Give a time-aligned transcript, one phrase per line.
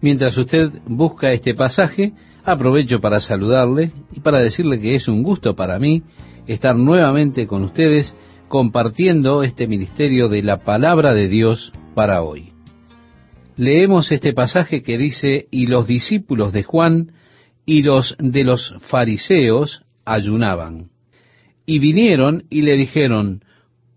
[0.00, 2.12] Mientras usted busca este pasaje,
[2.44, 6.02] aprovecho para saludarle y para decirle que es un gusto para mí
[6.46, 8.16] estar nuevamente con ustedes
[8.48, 12.52] compartiendo este ministerio de la palabra de Dios para hoy.
[13.56, 17.12] Leemos este pasaje que dice, y los discípulos de Juan
[17.66, 20.88] y los de los fariseos ayunaban.
[21.66, 23.44] Y vinieron y le dijeron,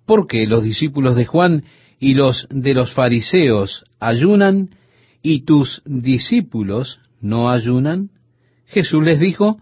[0.05, 1.63] ¿por qué los discípulos de Juan
[1.97, 4.71] y los de los fariseos ayunan
[5.23, 8.09] y tus discípulos no ayunan?
[8.67, 9.57] Jesús les dijo,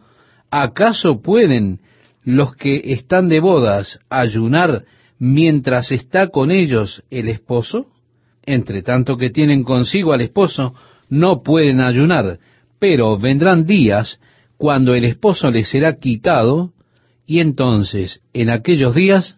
[0.49, 1.79] ¿acaso pueden
[2.23, 4.83] los que están de bodas ayunar
[5.19, 7.87] mientras está con ellos el esposo?
[8.43, 10.73] Entre tanto que tienen consigo al esposo,
[11.09, 12.39] no pueden ayunar,
[12.79, 14.19] pero vendrán días
[14.57, 16.73] cuando el esposo les será quitado,
[17.25, 19.37] y entonces en aquellos días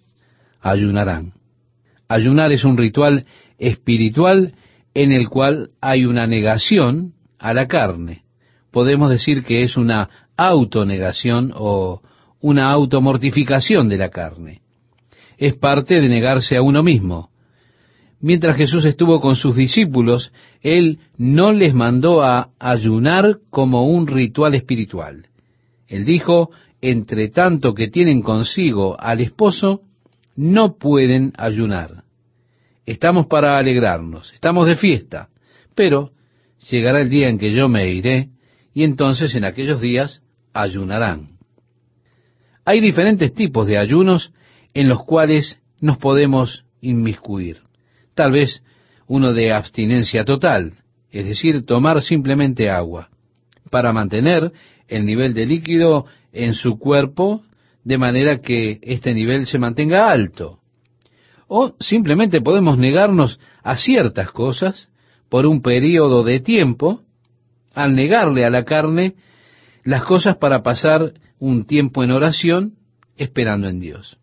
[0.61, 1.33] ayunarán.
[2.07, 3.25] Ayunar es un ritual
[3.57, 4.53] espiritual
[4.93, 8.23] en el cual hay una negación a la carne.
[8.71, 12.01] Podemos decir que es una autonegación o
[12.41, 14.61] una automortificación de la carne.
[15.37, 17.29] Es parte de negarse a uno mismo.
[18.19, 24.55] Mientras Jesús estuvo con sus discípulos, Él no les mandó a ayunar como un ritual
[24.55, 25.27] espiritual.
[25.87, 29.81] Él dijo, entre tanto que tienen consigo al esposo,
[30.35, 32.03] no pueden ayunar.
[32.85, 35.29] Estamos para alegrarnos, estamos de fiesta,
[35.75, 36.11] pero
[36.69, 38.29] llegará el día en que yo me iré,
[38.73, 40.21] y entonces en aquellos días
[40.53, 41.37] ayunarán.
[42.65, 44.33] Hay diferentes tipos de ayunos
[44.73, 47.59] en los cuales nos podemos inmiscuir.
[48.15, 48.63] Tal vez
[49.07, 50.73] uno de abstinencia total,
[51.11, 53.09] es decir, tomar simplemente agua,
[53.69, 54.51] para mantener
[54.87, 57.43] el nivel de líquido en su cuerpo
[57.83, 60.59] de manera que este nivel se mantenga alto.
[61.55, 64.89] O simplemente podemos negarnos a ciertas cosas
[65.29, 67.03] por un periodo de tiempo,
[67.75, 69.13] al negarle a la carne
[69.83, 72.73] las cosas para pasar un tiempo en oración
[73.17, 74.17] esperando en Dios.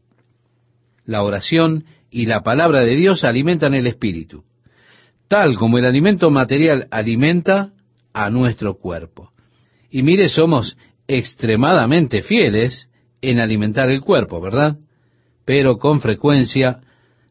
[1.05, 4.43] La oración y la palabra de Dios alimentan el espíritu,
[5.29, 7.71] tal como el alimento material alimenta
[8.13, 9.31] a nuestro cuerpo.
[9.89, 10.77] Y mire, somos
[11.07, 12.91] extremadamente fieles
[13.23, 14.79] en alimentar el cuerpo, ¿verdad?
[15.45, 16.81] Pero con frecuencia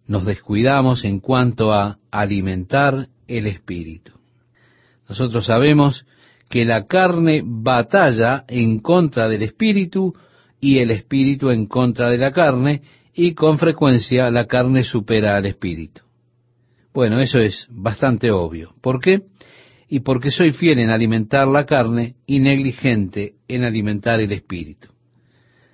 [0.09, 4.11] nos descuidamos en cuanto a alimentar el espíritu.
[5.07, 6.03] Nosotros sabemos
[6.49, 10.15] que la carne batalla en contra del espíritu
[10.59, 12.81] y el espíritu en contra de la carne,
[13.13, 16.01] y con frecuencia la carne supera al espíritu.
[16.91, 18.73] Bueno, eso es bastante obvio.
[18.81, 19.21] ¿Por qué?
[19.87, 24.87] Y porque soy fiel en alimentar la carne y negligente en alimentar el espíritu.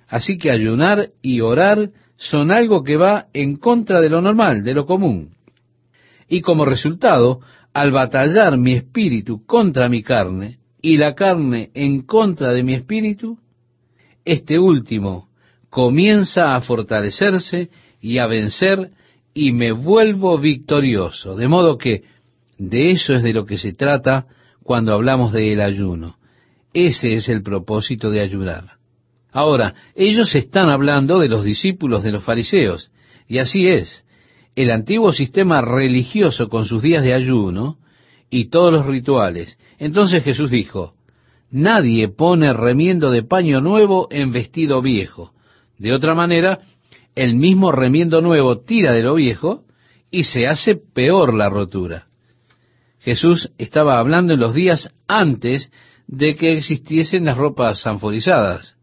[0.08, 4.74] Así que ayunar y orar son algo que va en contra de lo normal, de
[4.74, 5.34] lo común.
[6.28, 7.40] Y como resultado,
[7.72, 13.38] al batallar mi espíritu contra mi carne y la carne en contra de mi espíritu,
[14.24, 15.28] este último
[15.68, 18.90] comienza a fortalecerse y a vencer
[19.34, 21.36] y me vuelvo victorioso.
[21.36, 22.04] De modo que
[22.58, 24.26] de eso es de lo que se trata
[24.62, 26.16] cuando hablamos del ayuno.
[26.72, 28.75] Ese es el propósito de ayudar.
[29.36, 32.90] Ahora, ellos están hablando de los discípulos de los fariseos,
[33.28, 34.02] y así es.
[34.54, 37.76] El antiguo sistema religioso con sus días de ayuno
[38.30, 39.58] y todos los rituales.
[39.78, 40.94] Entonces Jesús dijo,
[41.50, 45.32] Nadie pone remiendo de paño nuevo en vestido viejo.
[45.76, 46.60] De otra manera,
[47.14, 49.64] el mismo remiendo nuevo tira de lo viejo
[50.10, 52.06] y se hace peor la rotura.
[53.00, 55.70] Jesús estaba hablando en los días antes
[56.06, 58.75] de que existiesen las ropas sanforizadas.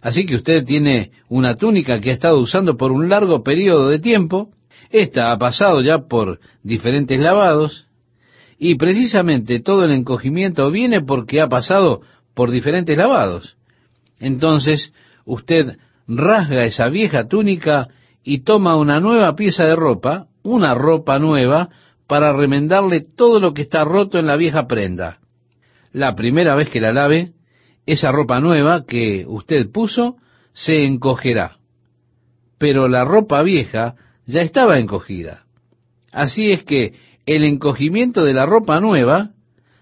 [0.00, 3.98] Así que usted tiene una túnica que ha estado usando por un largo periodo de
[3.98, 4.50] tiempo,
[4.90, 7.86] esta ha pasado ya por diferentes lavados,
[8.58, 12.00] y precisamente todo el encogimiento viene porque ha pasado
[12.34, 13.56] por diferentes lavados.
[14.18, 14.92] Entonces
[15.24, 17.88] usted rasga esa vieja túnica
[18.24, 21.68] y toma una nueva pieza de ropa, una ropa nueva,
[22.06, 25.18] para remendarle todo lo que está roto en la vieja prenda.
[25.92, 27.32] La primera vez que la lave,
[27.88, 30.16] esa ropa nueva que usted puso
[30.52, 31.56] se encogerá.
[32.58, 33.94] Pero la ropa vieja
[34.26, 35.46] ya estaba encogida.
[36.12, 36.92] Así es que
[37.24, 39.30] el encogimiento de la ropa nueva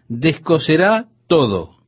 [0.06, 1.78] descoserá todo.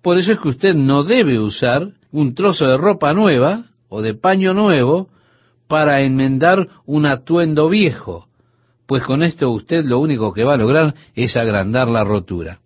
[0.00, 4.14] Por eso es que usted no debe usar un trozo de ropa nueva o de
[4.14, 5.10] paño nuevo
[5.68, 8.28] para enmendar un atuendo viejo,
[8.86, 12.60] pues con esto usted lo único que va a lograr es agrandar la rotura.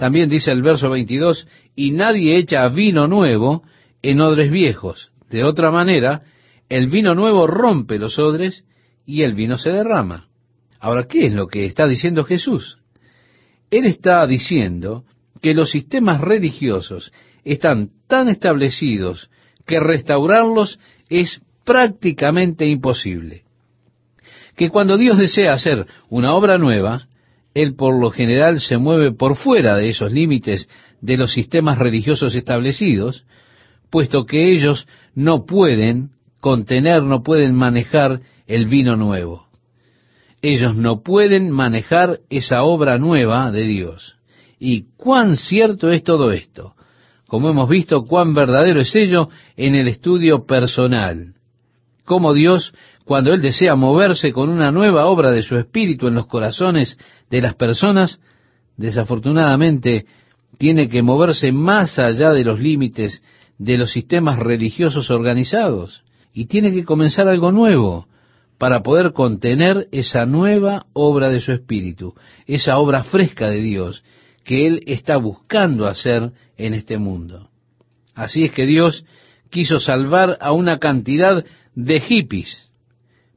[0.00, 3.64] También dice el verso 22, y nadie echa vino nuevo
[4.00, 5.10] en odres viejos.
[5.28, 6.22] De otra manera,
[6.70, 8.64] el vino nuevo rompe los odres
[9.04, 10.28] y el vino se derrama.
[10.78, 12.78] Ahora, ¿qué es lo que está diciendo Jesús?
[13.70, 15.04] Él está diciendo
[15.42, 17.12] que los sistemas religiosos
[17.44, 19.30] están tan establecidos
[19.66, 20.80] que restaurarlos
[21.10, 23.42] es prácticamente imposible.
[24.56, 27.06] Que cuando Dios desea hacer una obra nueva,
[27.54, 30.68] Él por lo general se mueve por fuera de esos límites
[31.00, 33.24] de los sistemas religiosos establecidos,
[33.90, 36.10] puesto que ellos no pueden
[36.40, 39.46] contener, no pueden manejar el vino nuevo.
[40.42, 44.16] Ellos no pueden manejar esa obra nueva de Dios.
[44.58, 46.74] ¿Y cuán cierto es todo esto?
[47.26, 51.34] Como hemos visto, cuán verdadero es ello en el estudio personal.
[52.04, 52.74] Cómo Dios,
[53.10, 56.96] cuando Él desea moverse con una nueva obra de su espíritu en los corazones
[57.28, 58.20] de las personas,
[58.76, 60.06] desafortunadamente
[60.58, 63.20] tiene que moverse más allá de los límites
[63.58, 68.06] de los sistemas religiosos organizados y tiene que comenzar algo nuevo
[68.58, 72.14] para poder contener esa nueva obra de su espíritu,
[72.46, 74.04] esa obra fresca de Dios
[74.44, 77.50] que Él está buscando hacer en este mundo.
[78.14, 79.04] Así es que Dios
[79.50, 82.69] quiso salvar a una cantidad de hippies,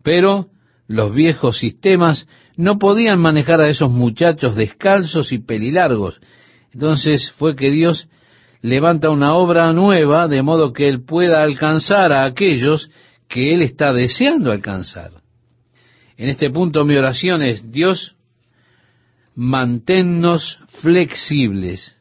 [0.03, 0.50] pero
[0.88, 6.19] los viejos sistemas no podían manejar a esos muchachos descalzos y pelilargos.
[6.73, 8.07] Entonces fue que Dios
[8.61, 12.91] levanta una obra nueva de modo que Él pueda alcanzar a aquellos
[13.27, 15.11] que Él está deseando alcanzar.
[16.17, 18.15] En este punto mi oración es, Dios,
[19.35, 21.97] manténnos flexibles.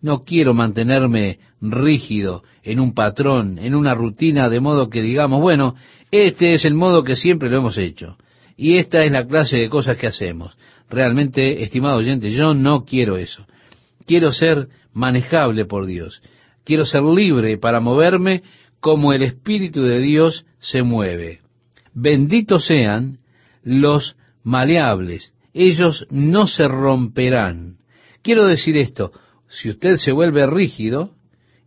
[0.00, 1.38] No quiero mantenerme
[1.70, 5.74] rígido en un patrón, en una rutina, de modo que digamos, bueno,
[6.10, 8.16] este es el modo que siempre lo hemos hecho.
[8.56, 10.56] Y esta es la clase de cosas que hacemos.
[10.88, 13.46] Realmente, estimado oyente, yo no quiero eso.
[14.06, 16.22] Quiero ser manejable por Dios.
[16.64, 18.42] Quiero ser libre para moverme
[18.80, 21.40] como el Espíritu de Dios se mueve.
[21.94, 23.18] Benditos sean
[23.62, 25.32] los maleables.
[25.52, 27.78] Ellos no se romperán.
[28.22, 29.12] Quiero decir esto,
[29.48, 31.12] si usted se vuelve rígido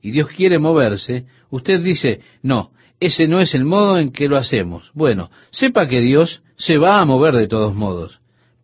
[0.02, 4.38] y Dios quiere moverse, usted dice, no, ese no es el modo en que lo
[4.38, 4.92] hacemos.
[4.94, 8.20] Bueno, sepa que Dios se va a mover de todos modos,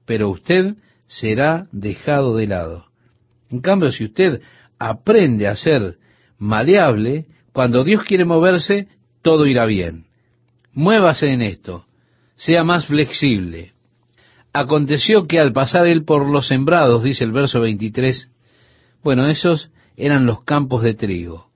[0.06, 0.76] pero usted
[1.06, 2.86] será dejado de lado.
[3.52, 4.42] En cambio, si usted
[4.80, 5.98] aprende a ser
[6.38, 8.88] maleable, cuando Dios quiere moverse,
[9.22, 10.06] todo irá bien.
[10.74, 11.86] Muévase en esto,
[12.36, 13.74] sea más flexible.
[14.52, 18.32] Aconteció que al pasar él por los sembrados, dice el verso 23,
[19.04, 21.48] bueno, esos eran los campos de trigo.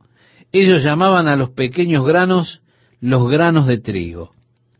[0.52, 2.62] Ellos llamaban a los pequeños granos
[3.00, 4.32] los granos de trigo.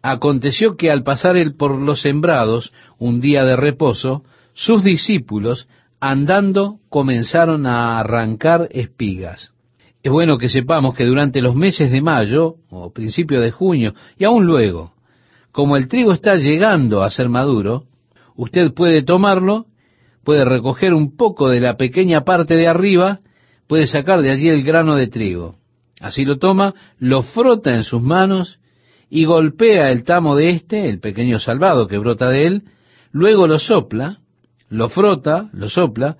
[0.02, 4.24] Aconteció que al pasar él por los sembrados, un día de reposo,
[4.54, 5.68] sus discípulos
[6.00, 9.54] andando comenzaron a arrancar espigas.
[10.04, 14.24] Es bueno que sepamos que durante los meses de mayo o principio de junio y
[14.24, 14.94] aún luego,
[15.52, 17.84] como el trigo está llegando a ser maduro,
[18.36, 19.66] usted puede tomarlo,
[20.24, 23.20] puede recoger un poco de la pequeña parte de arriba,
[23.68, 25.56] puede sacar de allí el grano de trigo.
[26.00, 28.60] Así lo toma, lo frota en sus manos
[29.10, 32.64] y golpea el tamo de éste, el pequeño salvado que brota de él,
[33.12, 34.20] luego lo sopla,
[34.70, 36.18] lo frota, lo sopla,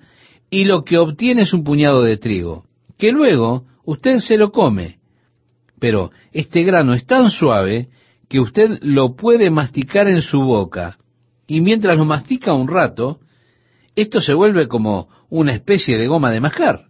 [0.50, 2.64] y lo que obtiene es un puñado de trigo,
[2.96, 4.98] que luego usted se lo come.
[5.78, 7.88] Pero este grano es tan suave
[8.28, 10.98] que usted lo puede masticar en su boca,
[11.46, 13.20] y mientras lo mastica un rato,
[13.94, 16.87] esto se vuelve como una especie de goma de mascar.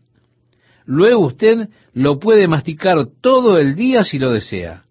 [0.89, 4.85] Luego usted lo puede masticar todo el día si lo desea.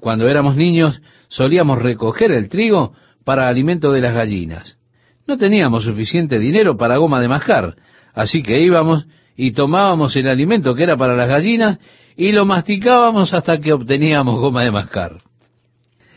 [0.00, 4.78] Cuando éramos niños solíamos recoger el trigo para alimento de las gallinas.
[5.26, 7.76] No teníamos suficiente dinero para goma de mascar,
[8.14, 11.78] así que íbamos y tomábamos el alimento que era para las gallinas
[12.16, 15.16] y lo masticábamos hasta que obteníamos goma de mascar.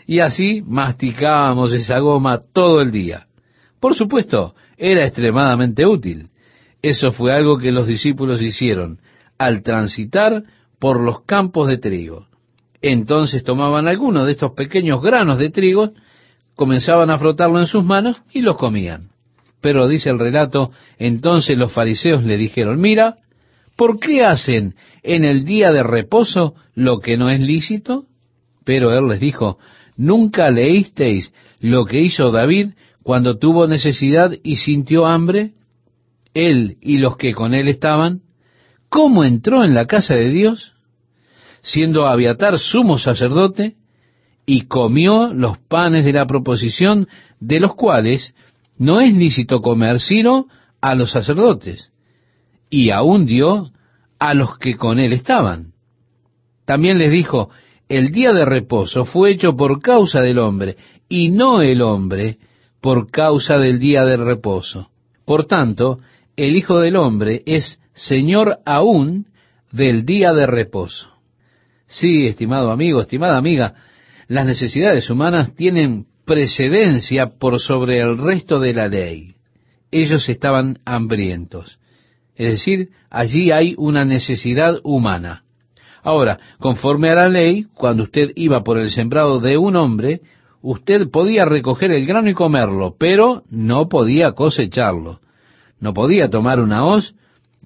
[0.05, 3.27] Y así masticábamos esa goma todo el día.
[3.81, 6.29] Por supuesto, era extremadamente útil.
[6.81, 8.99] Eso fue algo que los discípulos hicieron
[9.37, 10.43] al transitar
[10.79, 12.27] por los campos de trigo.
[12.81, 15.93] Entonces tomaban algunos de estos pequeños granos de trigo
[16.57, 19.11] comenzaban a frotarlo en sus manos y los comían.
[19.61, 23.15] Pero dice el relato, entonces los fariseos le dijeron, mira,
[23.75, 28.05] ¿por qué hacen en el día de reposo lo que no es lícito?
[28.65, 29.59] Pero él les dijo,
[29.95, 32.71] ¿nunca leísteis lo que hizo David
[33.03, 35.51] cuando tuvo necesidad y sintió hambre?
[36.33, 38.21] Él y los que con él estaban,
[38.89, 40.73] ¿cómo entró en la casa de Dios?
[41.61, 43.75] Siendo Abiatar sumo sacerdote,
[44.45, 47.07] y comió los panes de la proposición,
[47.39, 48.33] de los cuales
[48.77, 50.47] no es lícito comer sino
[50.79, 51.91] a los sacerdotes,
[52.69, 53.69] y aún dio
[54.19, 55.73] a los que con él estaban.
[56.65, 57.49] También les dijo,
[57.89, 60.77] el día de reposo fue hecho por causa del hombre,
[61.09, 62.37] y no el hombre
[62.81, 64.89] por causa del día de reposo.
[65.25, 65.99] Por tanto,
[66.35, 69.25] el Hijo del Hombre es Señor aún
[69.71, 71.09] del día de reposo.
[71.87, 73.73] Sí, estimado amigo, estimada amiga,
[74.27, 79.33] las necesidades humanas tienen precedencia por sobre el resto de la ley.
[79.89, 81.79] Ellos estaban hambrientos.
[82.35, 85.43] Es decir, allí hay una necesidad humana.
[86.03, 90.21] Ahora, conforme a la ley, cuando usted iba por el sembrado de un hombre,
[90.61, 95.19] usted podía recoger el grano y comerlo, pero no podía cosecharlo.
[95.79, 97.15] No podía tomar una hoz,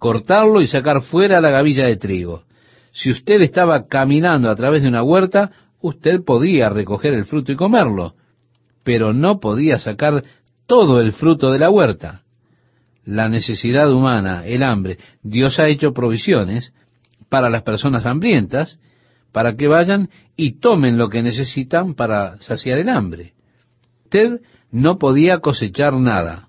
[0.01, 2.46] cortarlo y sacar fuera la gavilla de trigo.
[2.91, 7.55] Si usted estaba caminando a través de una huerta, usted podía recoger el fruto y
[7.55, 8.15] comerlo,
[8.84, 10.24] pero no podía sacar
[10.65, 12.24] todo el fruto de la huerta.
[13.05, 16.74] La necesidad humana, el hambre, Dios ha hecho provisiones
[17.29, 18.79] para las personas hambrientas,
[19.31, 23.34] para que vayan y tomen lo que necesitan para saciar el hambre.
[24.05, 24.41] Usted
[24.72, 26.48] no podía cosechar nada.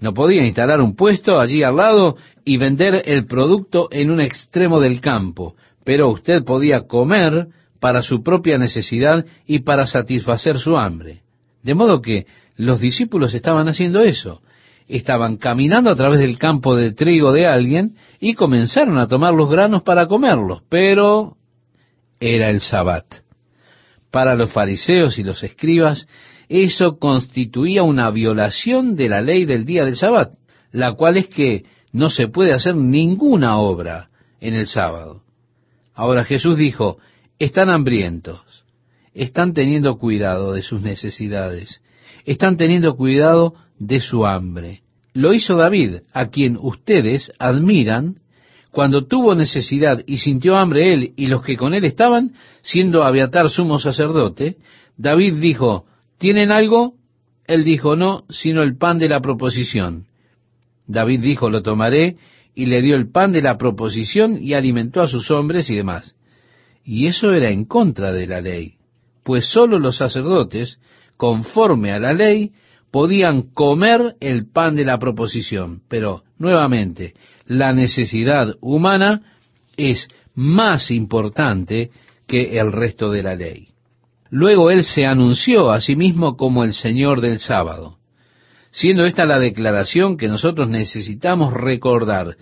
[0.00, 4.80] No podía instalar un puesto allí al lado y vender el producto en un extremo
[4.80, 5.54] del campo,
[5.84, 7.48] pero usted podía comer
[7.80, 11.22] para su propia necesidad y para satisfacer su hambre.
[11.62, 14.42] De modo que los discípulos estaban haciendo eso.
[14.86, 19.48] Estaban caminando a través del campo de trigo de alguien y comenzaron a tomar los
[19.48, 21.36] granos para comerlos, pero
[22.18, 23.06] era el sabbat.
[24.10, 26.06] Para los fariseos y los escribas,
[26.48, 30.32] eso constituía una violación de la ley del día del sabbat,
[30.72, 35.22] la cual es que no se puede hacer ninguna obra en el sábado.
[35.94, 36.98] Ahora Jesús dijo,
[37.38, 38.40] están hambrientos,
[39.14, 41.82] están teniendo cuidado de sus necesidades,
[42.24, 44.82] están teniendo cuidado de su hambre.
[45.12, 48.16] Lo hizo David, a quien ustedes admiran,
[48.70, 53.48] cuando tuvo necesidad y sintió hambre él y los que con él estaban, siendo Abiatar
[53.48, 54.58] sumo sacerdote,
[54.96, 55.86] David dijo,
[56.18, 56.94] ¿tienen algo?
[57.46, 60.06] Él dijo, no, sino el pan de la proposición.
[60.90, 62.16] David dijo, lo tomaré,
[62.54, 66.16] y le dio el pan de la proposición y alimentó a sus hombres y demás.
[66.84, 68.74] Y eso era en contra de la ley,
[69.22, 70.80] pues sólo los sacerdotes,
[71.16, 72.50] conforme a la ley,
[72.90, 75.82] podían comer el pan de la proposición.
[75.88, 77.14] Pero, nuevamente,
[77.46, 79.22] la necesidad humana
[79.76, 81.90] es más importante
[82.26, 83.68] que el resto de la ley.
[84.28, 87.99] Luego él se anunció a sí mismo como el Señor del sábado,
[88.70, 92.36] siendo esta la declaración que nosotros necesitamos recordar.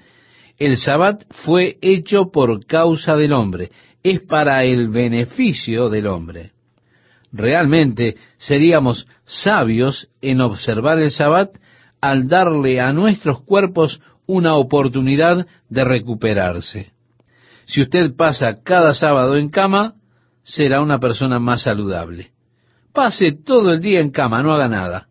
[0.59, 3.71] El sabbat fue hecho por causa del hombre,
[4.03, 6.53] es para el beneficio del hombre.
[7.33, 11.51] Realmente seríamos sabios en observar el sabbat
[12.01, 16.93] al darle a nuestros cuerpos una oportunidad de recuperarse.
[17.67, 19.95] Si usted pasa cada sábado en cama,
[20.43, 22.31] será una persona más saludable.
[22.93, 25.08] Pase todo el día en cama, no haga nada.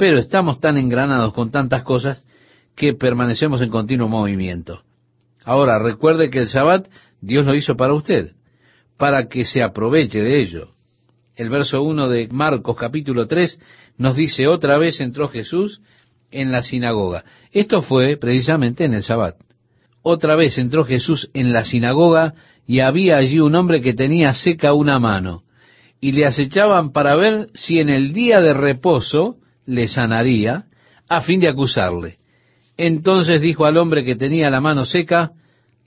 [0.00, 2.22] Pero estamos tan engranados con tantas cosas
[2.74, 4.82] que permanecemos en continuo movimiento.
[5.44, 6.88] Ahora, recuerde que el sabbat
[7.20, 8.30] Dios lo hizo para usted,
[8.96, 10.68] para que se aproveche de ello.
[11.36, 13.60] El verso 1 de Marcos capítulo 3
[13.98, 15.82] nos dice, otra vez entró Jesús
[16.30, 17.26] en la sinagoga.
[17.52, 19.36] Esto fue precisamente en el Sabbat.
[20.00, 22.32] Otra vez entró Jesús en la sinagoga
[22.66, 25.42] y había allí un hombre que tenía seca una mano,
[26.00, 29.36] y le acechaban para ver si en el día de reposo
[29.70, 30.64] le sanaría,
[31.08, 32.18] a fin de acusarle.
[32.76, 35.30] Entonces dijo al hombre que tenía la mano seca,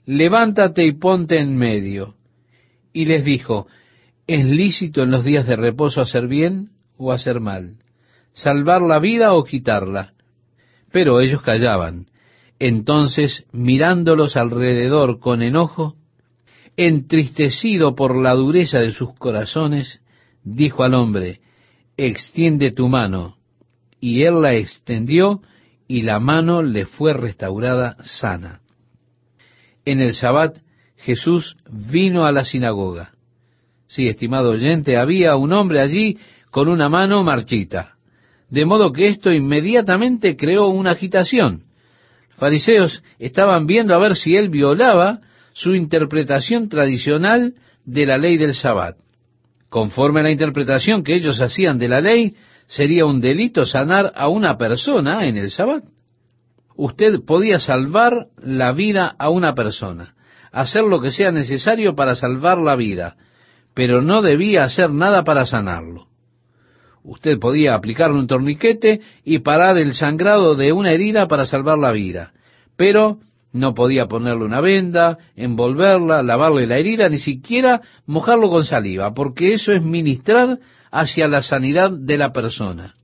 [0.06, 2.14] levántate y ponte en medio.
[2.92, 3.66] Y les dijo,
[4.26, 7.76] ¿es lícito en los días de reposo hacer bien o hacer mal?
[8.32, 10.14] ¿Salvar la vida o quitarla?
[10.90, 12.06] Pero ellos callaban.
[12.58, 15.96] Entonces, mirándolos alrededor con enojo,
[16.76, 20.00] entristecido por la dureza de sus corazones,
[20.42, 21.40] dijo al hombre,
[21.96, 23.36] extiende tu mano.
[24.04, 25.40] Y él la extendió
[25.88, 28.60] y la mano le fue restaurada sana
[29.84, 30.56] en el Sabbat
[30.96, 33.12] Jesús vino a la sinagoga.
[33.86, 36.18] Sí, estimado oyente, había un hombre allí
[36.50, 37.94] con una mano marchita.
[38.48, 41.64] De modo que esto inmediatamente creó una agitación.
[42.30, 45.20] Los fariseos estaban viendo a ver si él violaba
[45.52, 48.96] su interpretación tradicional de la ley del Sabbat.
[49.68, 52.34] Conforme a la interpretación que ellos hacían de la ley,
[52.66, 55.84] sería un delito sanar a una persona en el Sabbat
[56.76, 60.14] usted podía salvar la vida a una persona,
[60.52, 63.16] hacer lo que sea necesario para salvar la vida,
[63.74, 66.06] pero no debía hacer nada para sanarlo.
[67.02, 71.92] Usted podía aplicarle un torniquete y parar el sangrado de una herida para salvar la
[71.92, 72.32] vida,
[72.76, 73.18] pero
[73.52, 79.52] no podía ponerle una venda, envolverla, lavarle la herida, ni siquiera mojarlo con saliva, porque
[79.52, 80.58] eso es ministrar
[80.94, 82.94] hacia la sanidad de la persona.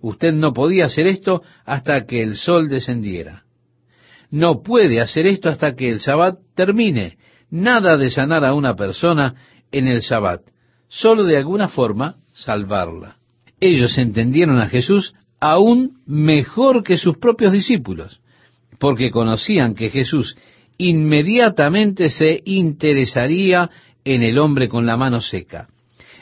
[0.00, 3.42] Usted no podía hacer esto hasta que el sol descendiera.
[4.30, 7.18] no puede hacer esto hasta que el sabbat termine.
[7.50, 9.34] Nada de sanar a una persona
[9.70, 10.40] en el sabbat,
[10.88, 13.18] solo de alguna forma salvarla.
[13.60, 18.20] Ellos entendieron a Jesús aún mejor que sus propios discípulos,
[18.80, 20.36] porque conocían que Jesús
[20.78, 23.70] inmediatamente se interesaría
[24.04, 25.68] en el hombre con la mano seca.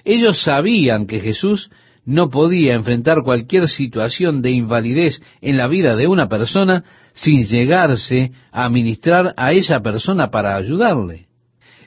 [0.04, 1.70] Ellos sabían que Jesús
[2.04, 8.32] no podía enfrentar cualquier situación de invalidez en la vida de una persona sin llegarse
[8.50, 11.26] a ministrar a esa persona para ayudarle.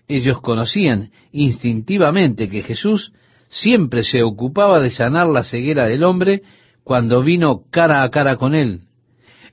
[0.08, 3.12] Ellos conocían instintivamente que Jesús
[3.50, 6.44] siempre se ocupaba de sanar la ceguera del hombre
[6.84, 8.82] cuando vino cara a cara con él.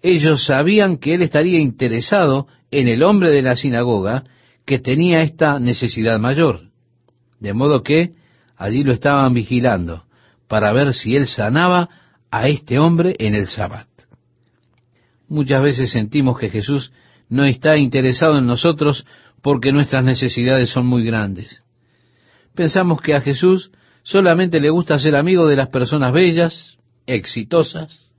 [0.02, 4.24] Ellos sabían que él estaría interesado en el hombre de la sinagoga
[4.66, 6.70] que tenía esta necesidad mayor.
[7.40, 8.12] De modo que
[8.62, 10.04] allí lo estaban vigilando
[10.46, 11.88] para ver si él sanaba
[12.30, 13.88] a este hombre en el sabbat.
[15.28, 16.92] Muchas veces sentimos que Jesús
[17.28, 19.04] no está interesado en nosotros
[19.42, 21.64] porque nuestras necesidades son muy grandes.
[22.54, 23.72] Pensamos que a Jesús
[24.04, 26.76] solamente le gusta ser amigo de las personas bellas,
[27.06, 28.12] exitosas,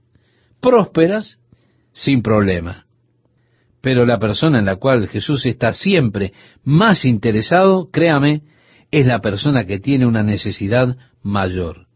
[0.59, 1.39] prósperas,
[1.93, 2.85] sin problema.
[3.79, 6.33] Pero la persona en la cual Jesús está siempre
[6.65, 8.41] más interesado, créame,
[8.93, 11.87] es la persona que tiene una necesidad mayor.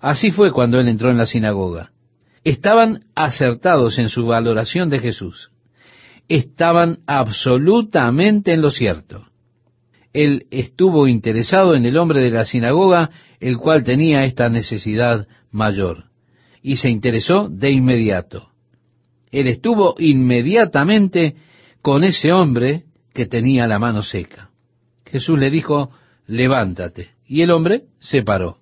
[0.00, 1.92] Así fue cuando él entró en la sinagoga.
[2.42, 5.52] Estaban acertados en su valoración de Jesús.
[6.28, 9.28] Estaban absolutamente en lo cierto.
[10.12, 16.06] Él estuvo interesado en el hombre de la sinagoga, el cual tenía esta necesidad mayor,
[16.62, 18.48] y se interesó de inmediato.
[19.30, 21.36] Él estuvo inmediatamente
[21.80, 24.50] con ese hombre que tenía la mano seca.
[25.06, 25.92] Jesús le dijo,
[26.26, 28.58] levántate, y el hombre se paró.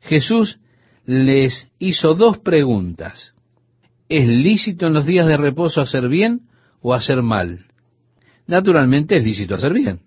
[0.00, 0.58] Jesús
[1.06, 3.34] les hizo dos preguntas.
[4.08, 6.42] ¿Es lícito en los días de reposo hacer bien
[6.80, 7.66] o hacer mal?
[8.46, 10.00] Naturalmente es lícito hacer bien.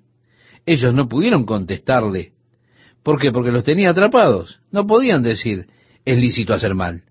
[0.66, 2.34] Ellos no pudieron contestarle.
[3.02, 3.32] ¿Por qué?
[3.32, 4.60] Porque los tenía atrapados.
[4.72, 5.68] No podían decir,
[6.06, 7.04] es lícito hacer mal.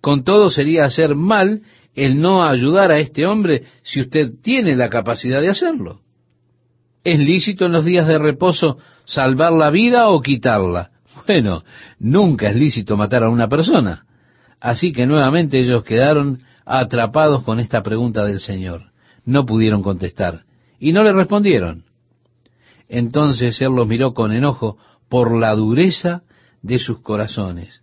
[0.00, 1.62] Con todo sería hacer mal
[1.94, 6.00] el no ayudar a este hombre si usted tiene la capacidad de hacerlo.
[7.04, 10.90] ¿Es lícito en los días de reposo salvar la vida o quitarla?
[11.26, 11.62] Bueno,
[11.98, 14.06] nunca es lícito matar a una persona.
[14.60, 18.92] Así que nuevamente ellos quedaron atrapados con esta pregunta del Señor.
[19.24, 20.44] No pudieron contestar
[20.78, 21.84] y no le respondieron.
[22.88, 26.22] Entonces él los miró con enojo por la dureza
[26.62, 27.82] de sus corazones,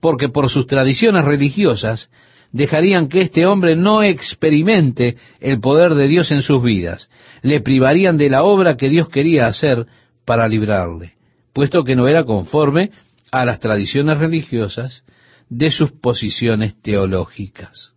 [0.00, 2.10] porque por sus tradiciones religiosas
[2.52, 7.10] dejarían que este hombre no experimente el poder de Dios en sus vidas,
[7.42, 9.86] le privarían de la obra que Dios quería hacer
[10.24, 11.18] para librarle
[11.58, 12.92] puesto que no era conforme
[13.32, 15.02] a las tradiciones religiosas
[15.48, 17.94] de sus posiciones teológicas.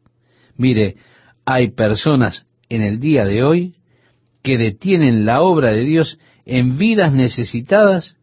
[0.58, 0.96] Mire,
[1.46, 3.76] hay personas en el día de hoy
[4.42, 8.18] que detienen la obra de Dios en vidas necesitadas,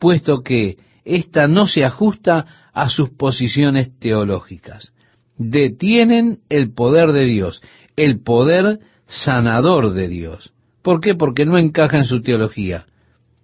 [0.00, 4.92] puesto que ésta no se ajusta a sus posiciones teológicas.
[5.38, 7.62] Detienen el poder de Dios,
[7.96, 10.52] el poder sanador de Dios.
[10.82, 11.14] ¿Por qué?
[11.14, 12.86] Porque no encaja en su teología.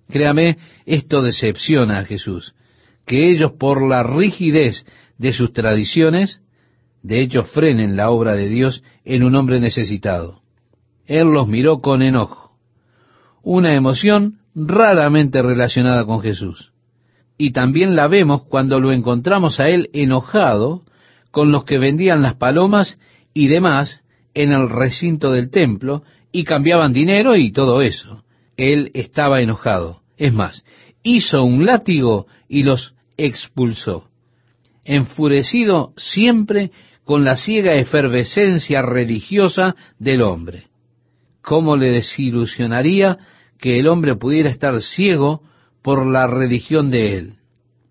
[0.09, 2.55] Créame, esto decepciona a Jesús,
[3.07, 4.87] que ellos por la rigidez
[5.18, 6.40] de sus tradiciones,
[7.03, 10.42] de hecho frenen la obra de Dios en un hombre necesitado.
[11.07, 12.57] Él los miró con enojo,
[13.42, 16.72] una emoción raramente relacionada con Jesús.
[17.37, 20.83] Y también la vemos cuando lo encontramos a él enojado
[21.38, 22.98] con los que vendían las palomas
[23.33, 24.01] y demás
[24.35, 28.24] en el recinto del templo y cambiaban dinero y todo eso
[28.57, 30.01] él estaba enojado.
[30.16, 30.64] Es más,
[31.05, 34.09] hizo un látigo y los expulsó,
[34.85, 36.72] enfurecido siempre
[37.05, 40.64] con la ciega efervescencia religiosa del hombre.
[41.40, 43.16] ¿Cómo le desilusionaría
[43.61, 45.44] que el hombre pudiera estar ciego
[45.83, 47.38] por la religión de él?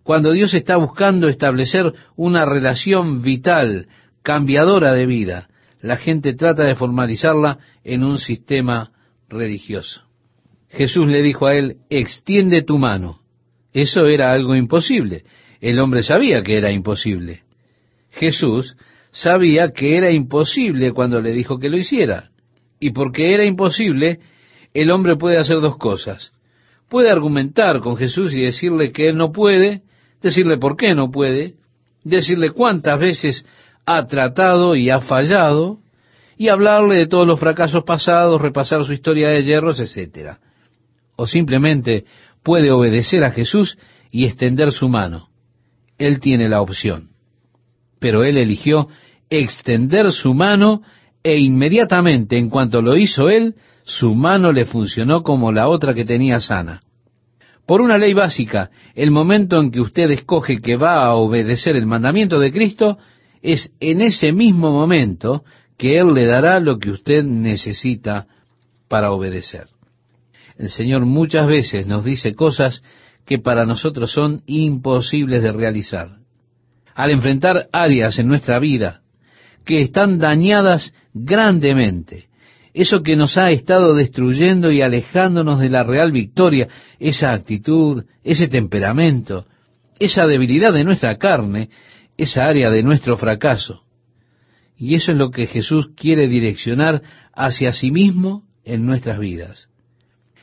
[0.07, 3.89] Cuando Dios está buscando establecer una relación vital,
[4.23, 5.49] cambiadora de vida,
[5.81, 8.91] la gente trata de formalizarla en un sistema
[9.27, 10.03] religioso.
[10.69, 13.19] Jesús le dijo a él, extiende tu mano.
[13.73, 15.25] Eso era algo imposible.
[15.59, 17.41] El hombre sabía que era imposible.
[18.09, 18.77] Jesús
[19.11, 22.29] sabía que era imposible cuando le dijo que lo hiciera.
[22.79, 24.19] Y porque era imposible,
[24.73, 26.31] el hombre puede hacer dos cosas.
[26.87, 29.81] Puede argumentar con Jesús y decirle que él no puede,
[30.27, 31.55] decirle por qué no puede,
[32.03, 33.45] decirle cuántas veces
[33.85, 35.79] ha tratado y ha fallado,
[36.37, 40.39] y hablarle de todos los fracasos pasados, repasar su historia de hierros, etcétera
[41.17, 42.05] o simplemente
[42.43, 43.77] puede obedecer a Jesús
[44.09, 45.27] y extender su mano.
[45.97, 47.09] Él tiene la opción.
[47.99, 48.87] Pero él eligió
[49.29, 50.83] extender su mano
[51.23, 56.05] e inmediatamente en cuanto lo hizo él, su mano le funcionó como la otra que
[56.05, 56.81] tenía sana.
[57.67, 61.85] Por una ley básica, el momento en que usted escoge que va a obedecer el
[61.85, 62.97] mandamiento de Cristo,
[63.41, 65.43] es en ese mismo momento
[65.77, 68.25] que Él le dará lo que usted necesita
[68.87, 69.67] para obedecer.
[70.57, 72.81] El Señor muchas veces nos dice cosas
[73.25, 76.07] que para nosotros son imposibles de realizar.
[76.95, 79.01] Al enfrentar áreas en nuestra vida
[79.65, 82.26] que están dañadas grandemente,
[82.81, 86.67] eso que nos ha estado destruyendo y alejándonos de la real victoria,
[86.99, 89.45] esa actitud, ese temperamento,
[89.99, 91.69] esa debilidad de nuestra carne,
[92.17, 93.81] esa área de nuestro fracaso.
[94.77, 97.01] Y eso es lo que Jesús quiere direccionar
[97.33, 99.69] hacia sí mismo en nuestras vidas.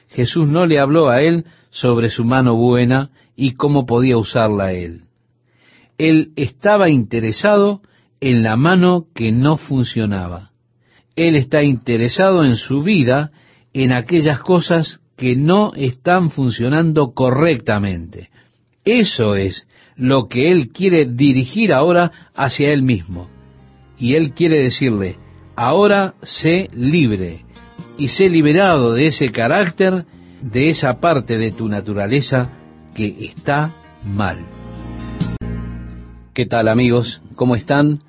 [0.09, 5.03] Jesús no le habló a él sobre su mano buena y cómo podía usarla él.
[5.99, 7.81] Él estaba interesado
[8.21, 10.51] en la mano que no funcionaba.
[11.17, 13.31] Él está interesado en su vida,
[13.73, 18.31] en aquellas cosas que no están funcionando correctamente.
[18.85, 23.29] Eso es lo que Él quiere dirigir ahora hacia Él mismo.
[23.97, 25.17] Y Él quiere decirle,
[25.55, 27.45] ahora sé libre
[27.97, 30.05] y sé liberado de ese carácter,
[30.43, 32.51] de esa parte de tu naturaleza
[32.93, 33.73] que está
[34.05, 34.39] mal.
[36.35, 37.23] ¿Qué tal amigos?
[37.37, 38.01] ¿Cómo están?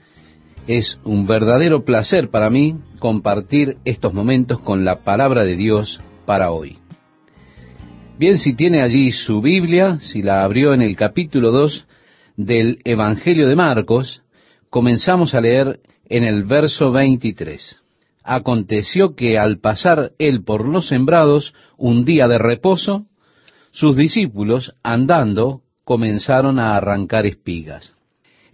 [0.68, 6.50] Es un verdadero placer para mí compartir estos momentos con la palabra de Dios para
[6.50, 6.80] hoy.
[8.18, 11.86] Bien, si tiene allí su Biblia, si la abrió en el capítulo 2
[12.36, 14.24] del Evangelio de Marcos,
[14.72, 17.78] comenzamos a leer en el verso 23.
[18.24, 23.06] Aconteció que al pasar él por los sembrados un día de reposo,
[23.70, 27.95] sus discípulos, andando, comenzaron a arrancar espigas.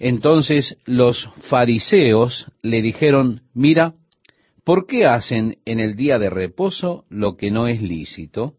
[0.04, 3.94] Entonces los fariseos le dijeron, mira,
[4.64, 8.56] ¿por qué hacen en el día de reposo lo que no es lícito?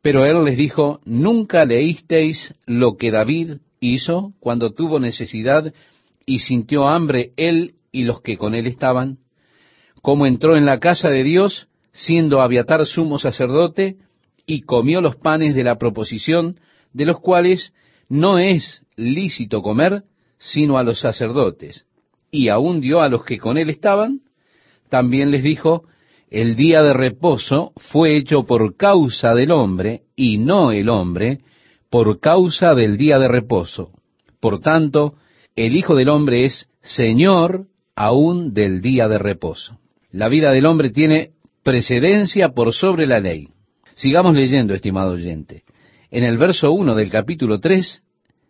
[0.00, 5.74] Pero él les dijo, ¿nunca leísteis lo que David hizo cuando tuvo necesidad
[6.24, 9.18] y sintió hambre él y los que con él estaban?
[10.00, 13.98] ¿Cómo entró en la casa de Dios, siendo Abiatar sumo sacerdote,
[14.46, 16.58] y comió los panes de la proposición,
[16.94, 17.74] de los cuales
[18.08, 20.04] no es lícito comer,
[20.40, 21.86] sino a los sacerdotes,
[22.30, 24.22] y aún dio a los que con él estaban,
[24.88, 25.84] también les dijo,
[26.30, 31.40] el día de reposo fue hecho por causa del hombre, y no el hombre,
[31.90, 33.90] por causa del día de reposo.
[34.40, 35.14] Por tanto,
[35.56, 39.78] el Hijo del Hombre es Señor aún del día de reposo.
[40.10, 43.48] La vida del hombre tiene precedencia por sobre la ley.
[43.94, 45.64] Sigamos leyendo, estimado oyente.
[46.10, 48.02] En el verso 1 del capítulo 3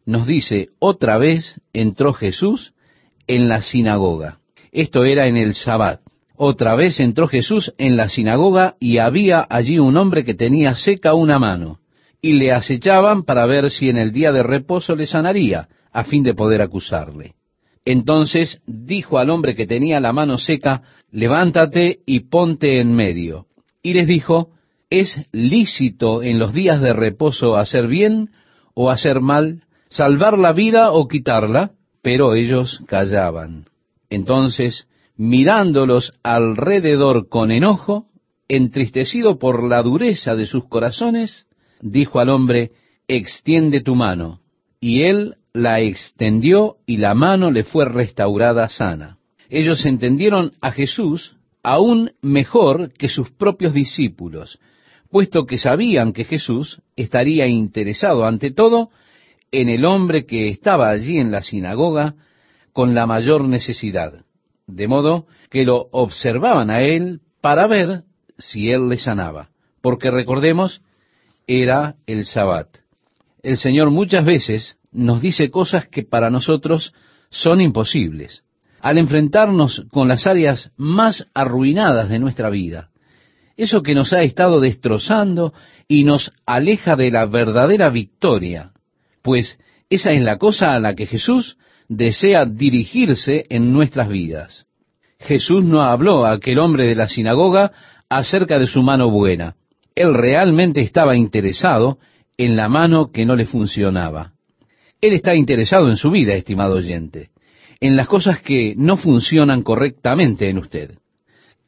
[0.06, 2.72] nos dice, otra vez entró Jesús
[3.26, 4.38] en la sinagoga.
[4.72, 6.00] Esto era en el Sabbat.
[6.36, 11.12] Otra vez entró Jesús en la sinagoga y había allí un hombre que tenía seca
[11.12, 11.80] una mano,
[12.22, 16.22] y le acechaban para ver si en el día de reposo le sanaría, a fin
[16.22, 17.34] de poder acusarle.
[17.84, 23.46] Entonces dijo al hombre que tenía la mano seca, levántate y ponte en medio.
[23.82, 24.50] Y les dijo,
[24.90, 28.30] ¿es lícito en los días de reposo hacer bien
[28.74, 31.72] o hacer mal, salvar la vida o quitarla,
[32.02, 33.66] pero ellos callaban.
[34.08, 38.06] Entonces, mirándolos alrededor con enojo,
[38.48, 41.46] entristecido por la dureza de sus corazones,
[41.80, 42.70] dijo al hombre,
[43.06, 44.40] extiende tu mano.
[44.80, 49.18] Y él la extendió y la mano le fue restaurada sana.
[49.50, 54.58] Ellos entendieron a Jesús aún mejor que sus propios discípulos,
[55.10, 58.90] puesto que sabían que Jesús estaría interesado ante todo
[59.52, 62.14] en el hombre que estaba allí en la sinagoga
[62.72, 64.24] con la mayor necesidad,
[64.66, 68.04] de modo que lo observaban a él para ver
[68.38, 70.80] si él le sanaba, porque recordemos,
[71.46, 72.68] era el sabbat.
[73.42, 76.92] El Señor muchas veces nos dice cosas que para nosotros
[77.30, 78.44] son imposibles.
[78.80, 82.90] Al enfrentarnos con las áreas más arruinadas de nuestra vida,
[83.56, 85.52] eso que nos ha estado destrozando
[85.86, 88.72] y nos aleja de la verdadera victoria,
[89.22, 91.56] pues esa es la cosa a la que Jesús
[91.88, 94.66] desea dirigirse en nuestras vidas.
[95.18, 97.72] Jesús no habló a aquel hombre de la sinagoga
[98.08, 99.56] acerca de su mano buena.
[99.94, 101.98] Él realmente estaba interesado
[102.38, 104.32] en la mano que no le funcionaba.
[105.00, 107.30] Él está interesado en su vida, estimado oyente,
[107.80, 110.98] en las cosas que no funcionan correctamente en usted.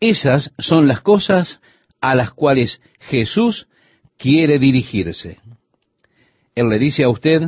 [0.01, 1.61] Esas son las cosas
[2.01, 3.69] a las cuales Jesús
[4.19, 5.39] quiere dirigirse.
[6.55, 7.43] Él le dice a usted,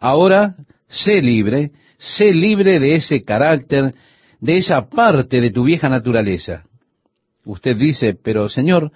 [0.00, 0.56] ahora
[0.88, 3.94] sé libre, sé libre de ese carácter,
[4.40, 6.64] de esa parte de tu vieja naturaleza.
[7.44, 8.92] Usted dice, pero Señor,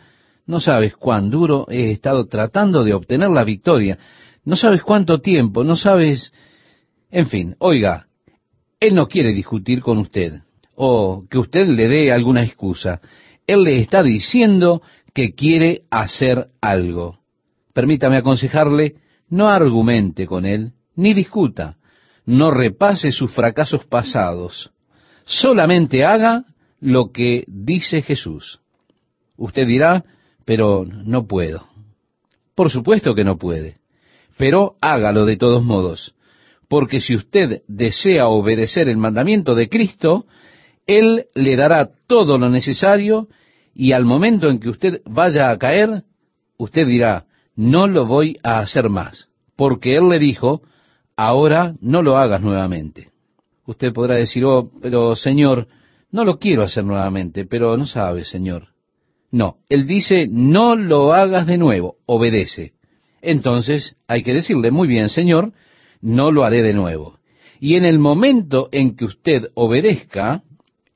[0.46, 3.98] no sabes cuán duro he estado tratando de obtener la victoria,
[4.44, 6.32] no sabes cuánto tiempo, no sabes...
[7.10, 8.06] En fin, oiga,
[8.80, 10.40] Él no quiere discutir con usted,
[10.74, 13.00] o que usted le dé alguna excusa.
[13.46, 14.82] Él le está diciendo
[15.14, 17.18] que quiere hacer algo.
[17.72, 18.96] Permítame aconsejarle,
[19.30, 21.76] no argumente con Él, ni discuta,
[22.26, 24.70] no repase sus fracasos pasados,
[25.24, 26.44] solamente haga
[26.80, 28.60] lo que dice Jesús.
[29.36, 30.04] Usted dirá,
[30.44, 31.66] pero no puedo.
[32.54, 33.76] Por supuesto que no puede,
[34.36, 36.14] pero hágalo de todos modos,
[36.68, 40.26] porque si usted desea obedecer el mandamiento de Cristo,
[40.86, 43.28] Él le dará todo lo necesario
[43.74, 46.02] y al momento en que usted vaya a caer,
[46.56, 47.26] usted dirá,
[47.58, 50.62] no lo voy a hacer más, porque Él le dijo,
[51.16, 53.08] ahora no lo hagas nuevamente.
[53.66, 55.66] Usted podrá decir, oh, pero Señor,
[56.12, 58.68] no lo quiero hacer nuevamente, pero no sabe, Señor.
[59.32, 62.74] No, Él dice, no lo hagas de nuevo, obedece.
[63.22, 65.52] Entonces hay que decirle, muy bien, Señor,
[66.00, 67.18] no lo haré de nuevo.
[67.58, 70.44] Y en el momento en que usted obedezca,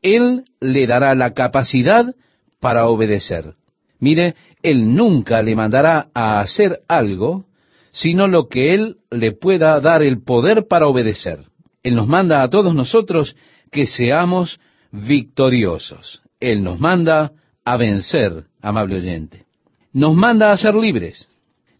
[0.01, 2.14] Él le dará la capacidad
[2.61, 3.57] para obedecer.
[4.03, 7.47] Mire, Él nunca le mandará a hacer algo
[7.93, 11.45] sino lo que Él le pueda dar el poder para obedecer.
[11.83, 13.37] Él nos manda a todos nosotros
[13.71, 14.59] que seamos
[14.91, 16.23] victoriosos.
[16.41, 17.33] Él nos manda
[17.65, 19.45] a vencer, amable oyente.
[19.93, 21.29] Nos manda a ser libres.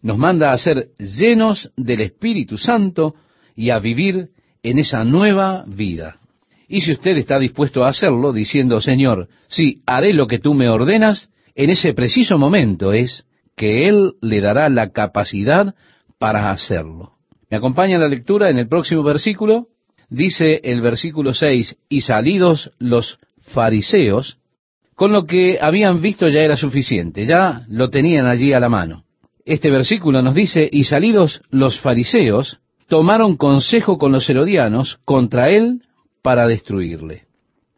[0.01, 3.15] Nos manda a ser llenos del Espíritu Santo
[3.55, 4.29] y a vivir
[4.61, 6.19] en esa nueva vida.
[6.67, 10.69] Y si usted está dispuesto a hacerlo, diciendo, Señor, sí, haré lo que tú me
[10.69, 15.75] ordenas, en ese preciso momento es que Él le dará la capacidad
[16.17, 17.13] para hacerlo.
[17.49, 19.67] ¿Me acompaña la lectura en el próximo versículo?
[20.09, 24.37] Dice el versículo 6, y salidos los fariseos,
[24.95, 29.03] con lo que habían visto ya era suficiente, ya lo tenían allí a la mano.
[29.45, 35.81] Este versículo nos dice, y salidos los fariseos, tomaron consejo con los herodianos contra él
[36.21, 37.25] para destruirle.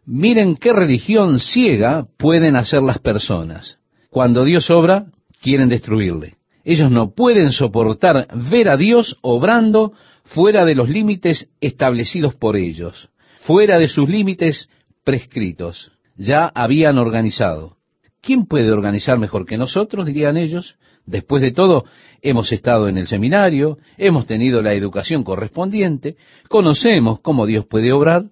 [0.05, 3.79] Miren qué religión ciega pueden hacer las personas.
[4.11, 5.07] Cuando Dios obra,
[5.41, 6.35] quieren destruirle.
[6.63, 13.09] Ellos no pueden soportar ver a Dios obrando fuera de los límites establecidos por ellos,
[13.41, 14.69] fuera de sus límites
[15.03, 15.91] prescritos.
[16.15, 17.77] Ya habían organizado.
[18.21, 20.05] ¿Quién puede organizar mejor que nosotros?
[20.05, 20.77] dirían ellos.
[21.05, 21.85] Después de todo,
[22.21, 26.15] hemos estado en el seminario, hemos tenido la educación correspondiente,
[26.49, 28.25] conocemos cómo Dios puede obrar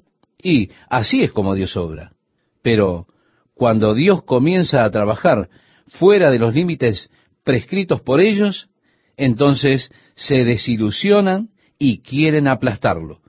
[0.44, 2.12] y así es como Dios obra.
[2.62, 3.08] Pero
[3.56, 5.50] cuando Dios comienza a trabajar
[5.88, 7.10] fuera de los límites
[7.44, 8.70] prescritos por ellos,
[9.18, 13.22] entonces se desilusionan y quieren aplastarlo.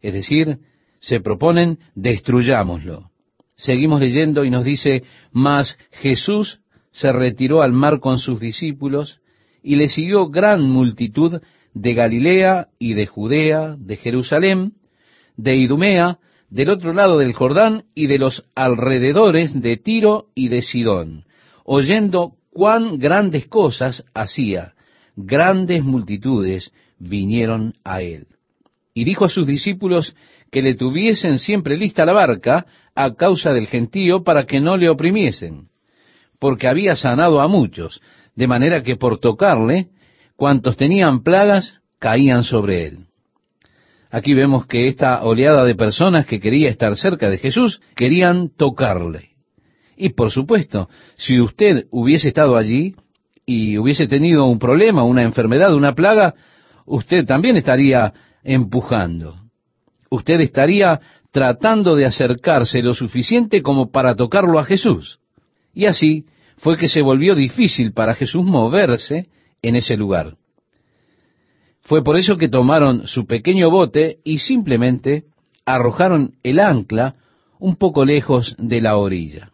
[0.00, 0.58] Es decir,
[1.00, 3.10] se proponen destruyámoslo.
[3.56, 9.20] Seguimos leyendo y nos dice, mas Jesús se retiró al mar con sus discípulos
[9.62, 11.40] y le siguió gran multitud
[11.74, 14.74] de Galilea y de Judea, de Jerusalén,
[15.36, 16.18] de Idumea,
[16.52, 21.24] del otro lado del Jordán y de los alrededores de Tiro y de Sidón,
[21.64, 24.74] oyendo cuán grandes cosas hacía.
[25.16, 28.26] Grandes multitudes vinieron a él.
[28.92, 30.14] Y dijo a sus discípulos
[30.50, 34.90] que le tuviesen siempre lista la barca a causa del gentío para que no le
[34.90, 35.68] oprimiesen,
[36.38, 38.02] porque había sanado a muchos,
[38.36, 39.88] de manera que por tocarle,
[40.36, 43.06] cuantos tenían plagas caían sobre él.
[44.12, 49.30] Aquí vemos que esta oleada de personas que quería estar cerca de Jesús querían tocarle.
[49.96, 52.94] Y por supuesto, si usted hubiese estado allí
[53.46, 56.34] y hubiese tenido un problema, una enfermedad, una plaga,
[56.84, 58.12] usted también estaría
[58.44, 59.36] empujando.
[60.10, 65.20] Usted estaría tratando de acercarse lo suficiente como para tocarlo a Jesús.
[65.72, 66.26] Y así
[66.58, 69.28] fue que se volvió difícil para Jesús moverse
[69.62, 70.34] en ese lugar.
[71.82, 75.24] Fue por eso que tomaron su pequeño bote y simplemente
[75.64, 77.16] arrojaron el ancla
[77.58, 79.50] un poco lejos de la orilla.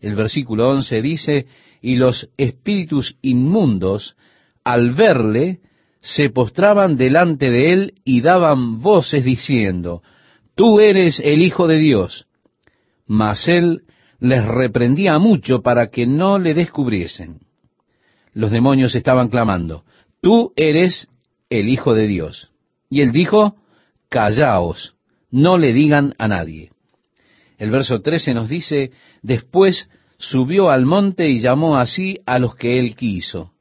[0.00, 1.46] El versículo 11 dice,
[1.80, 4.16] y los espíritus inmundos,
[4.64, 5.60] al verle,
[6.00, 10.02] se postraban delante de él y daban voces diciendo,
[10.54, 12.26] Tú eres el Hijo de Dios.
[13.06, 13.82] Mas él
[14.20, 17.40] les reprendía mucho para que no le descubriesen.
[18.32, 19.84] Los demonios estaban clamando,
[20.20, 21.08] Tú eres
[21.50, 22.50] el Hijo de Dios.
[22.90, 23.56] Y él dijo,
[24.08, 24.94] Callaos,
[25.30, 26.70] no le digan a nadie.
[27.58, 32.78] El verso 13 nos dice, después subió al monte y llamó así a los que
[32.78, 33.52] él quiso.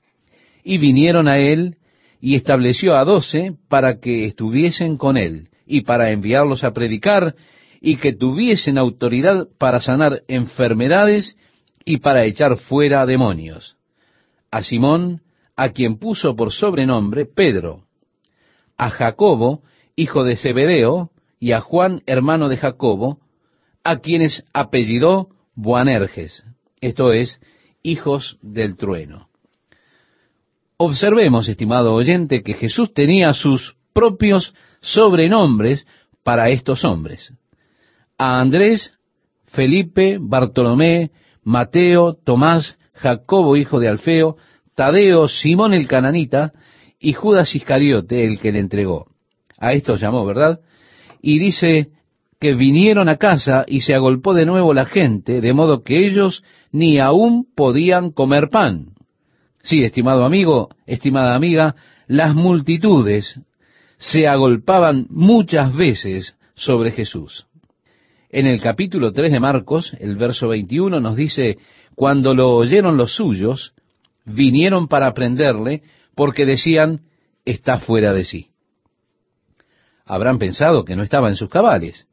[0.63, 1.77] Y vinieron a él
[2.21, 7.35] y estableció a doce para que estuviesen con él y para enviarlos a predicar
[7.81, 11.37] y que tuviesen autoridad para sanar enfermedades
[11.85, 13.75] y para echar fuera demonios.
[14.51, 15.21] A Simón,
[15.55, 17.85] a quien puso por sobrenombre Pedro,
[18.77, 19.61] a Jacobo,
[19.95, 23.19] hijo de Zebedeo, y a Juan, hermano de Jacobo,
[23.83, 26.45] a quienes apellidó Boanerges,
[26.79, 27.39] esto es,
[27.83, 29.27] hijos del trueno.
[30.77, 35.85] Observemos, estimado oyente, que Jesús tenía sus propios sobrenombres
[36.23, 37.33] para estos hombres.
[38.17, 38.93] A Andrés,
[39.47, 41.11] Felipe, Bartolomé,
[41.43, 44.37] Mateo, Tomás, Jacobo, hijo de Alfeo,
[44.75, 46.53] Tadeo, Simón el cananita
[46.99, 49.07] y Judas Iscariote, el que le entregó.
[49.57, 50.59] A estos llamó, ¿verdad?
[51.21, 51.89] Y dice
[52.39, 56.43] que vinieron a casa y se agolpó de nuevo la gente, de modo que ellos
[56.71, 58.93] ni aún podían comer pan.
[59.61, 61.75] Sí, estimado amigo, estimada amiga,
[62.07, 63.39] las multitudes
[63.97, 67.47] se agolpaban muchas veces sobre Jesús.
[68.29, 71.59] En el capítulo 3 de Marcos, el verso 21 nos dice,
[71.95, 73.73] cuando lo oyeron los suyos,
[74.25, 75.83] vinieron para prenderle
[76.15, 77.01] porque decían,
[77.45, 78.47] está fuera de sí.
[80.05, 82.07] Habrán pensado que no estaba en sus cabales.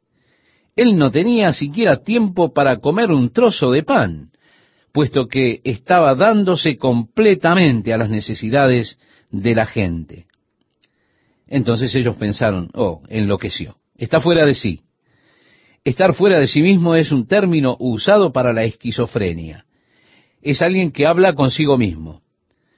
[0.75, 4.31] Él no tenía siquiera tiempo para comer un trozo de pan,
[4.93, 8.97] puesto que estaba dándose completamente a las necesidades
[9.29, 10.27] de la gente.
[11.47, 14.81] Entonces ellos pensaron, oh, enloqueció, está fuera de sí.
[15.83, 19.65] Estar fuera de sí mismo es un término usado para la esquizofrenia.
[20.41, 22.21] Es alguien que habla consigo mismo.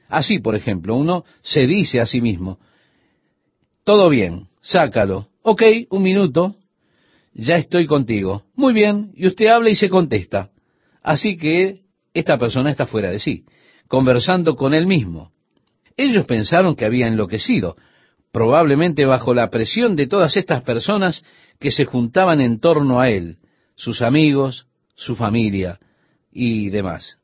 [0.09, 2.59] Así, por ejemplo, uno se dice a sí mismo,
[3.83, 6.55] todo bien, sácalo, ok, un minuto,
[7.33, 8.43] ya estoy contigo.
[8.55, 10.51] Muy bien, y usted habla y se contesta.
[11.01, 11.81] Así que
[12.13, 13.45] esta persona está fuera de sí,
[13.87, 15.31] conversando con él mismo.
[15.97, 17.75] Ellos pensaron que había enloquecido,
[18.31, 21.23] probablemente bajo la presión de todas estas personas
[21.59, 23.37] que se juntaban en torno a él,
[23.75, 25.79] sus amigos, su familia
[26.31, 27.19] y demás.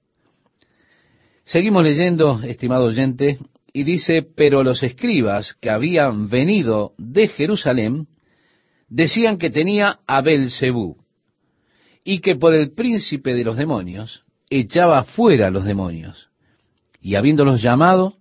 [1.49, 3.39] Seguimos leyendo, estimado oyente,
[3.73, 8.05] y dice, pero los escribas que habían venido de Jerusalén
[8.87, 10.97] decían que tenía a Belcebú
[12.03, 16.29] y que por el príncipe de los demonios echaba fuera a los demonios.
[17.01, 18.17] Y habiéndolos llamado,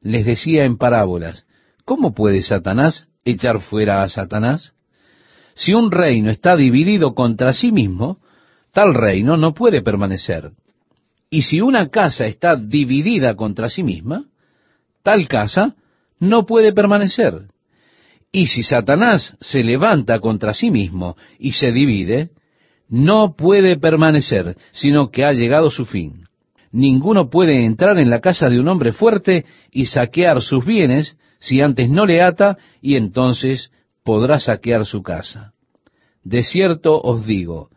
[0.00, 1.46] les decía en parábolas,
[1.84, 4.74] ¿Cómo puede Satanás echar fuera a Satanás?
[5.54, 8.18] Si un reino está dividido contra sí mismo,
[8.72, 10.50] tal reino no puede permanecer.
[11.34, 14.26] Y si una casa está dividida contra sí misma,
[15.02, 15.74] tal casa
[16.20, 17.48] no puede permanecer.
[18.30, 22.30] Y si Satanás se levanta contra sí mismo y se divide,
[22.88, 26.28] no puede permanecer, sino que ha llegado su fin.
[26.70, 31.60] Ninguno puede entrar en la casa de un hombre fuerte y saquear sus bienes si
[31.60, 33.72] antes no le ata, y entonces
[34.04, 35.52] podrá saquear su casa.
[36.22, 37.70] De cierto os digo,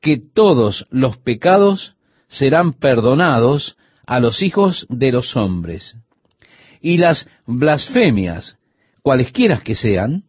[0.00, 1.96] que todos los pecados
[2.32, 5.96] serán perdonados a los hijos de los hombres.
[6.80, 8.56] Y las blasfemias,
[9.02, 10.24] cualesquiera que sean,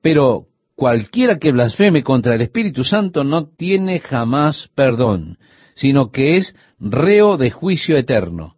[0.00, 5.38] pero cualquiera que blasfeme contra el Espíritu Santo no tiene jamás perdón,
[5.74, 8.54] sino que es reo de juicio eterno,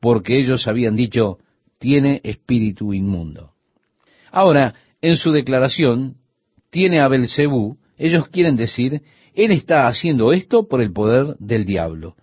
[0.00, 1.38] porque ellos habían dicho,
[1.78, 3.52] tiene espíritu inmundo.
[4.32, 6.16] Ahora, en su declaración,
[6.70, 9.02] tiene a Belcebú, ellos quieren decir,
[9.34, 12.14] él está haciendo esto por el poder del diablo.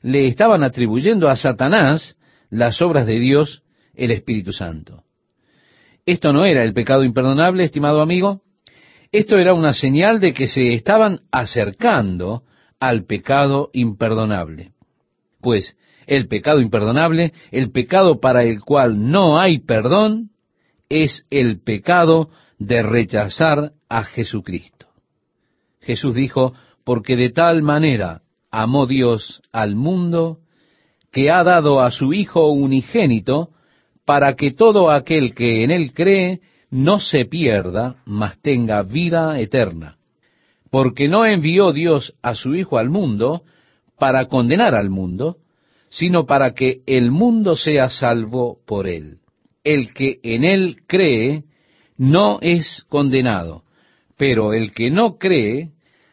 [0.00, 2.16] Le estaban atribuyendo a Satanás
[2.50, 3.62] las obras de Dios,
[3.94, 5.02] el Espíritu Santo.
[6.06, 8.42] Esto no era el pecado imperdonable, estimado amigo.
[9.10, 12.42] Esto era una señal de que se estaban acercando
[12.80, 14.72] al pecado imperdonable.
[15.40, 20.30] Pues el pecado imperdonable, el pecado para el cual no hay perdón,
[20.88, 24.91] es el pecado de rechazar a Jesucristo.
[25.82, 30.38] Jesús dijo, porque de tal manera amó Dios al mundo,
[31.10, 33.50] que ha dado a su Hijo unigénito,
[34.04, 36.40] para que todo aquel que en él cree
[36.70, 39.98] no se pierda, mas tenga vida eterna.
[40.70, 43.42] Porque no envió Dios a su Hijo al mundo
[43.98, 45.36] para condenar al mundo,
[45.90, 49.18] sino para que el mundo sea salvo por él.
[49.62, 51.44] El que en él cree
[51.98, 53.62] no es condenado,
[54.16, 55.71] pero el que no cree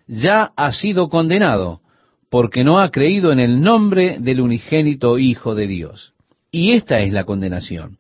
[0.10, 1.82] ya ha sido condenado,
[2.32, 6.14] porque no ha creído en el nombre del unigénito Hijo de Dios.
[6.52, 7.98] Y esta es la condenación,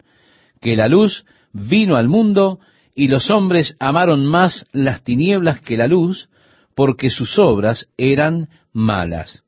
[0.60, 2.60] que la luz vino al mundo
[2.96, 6.30] y los hombres amaron más las tinieblas que la luz,
[6.74, 9.44] porque sus obras eran malas.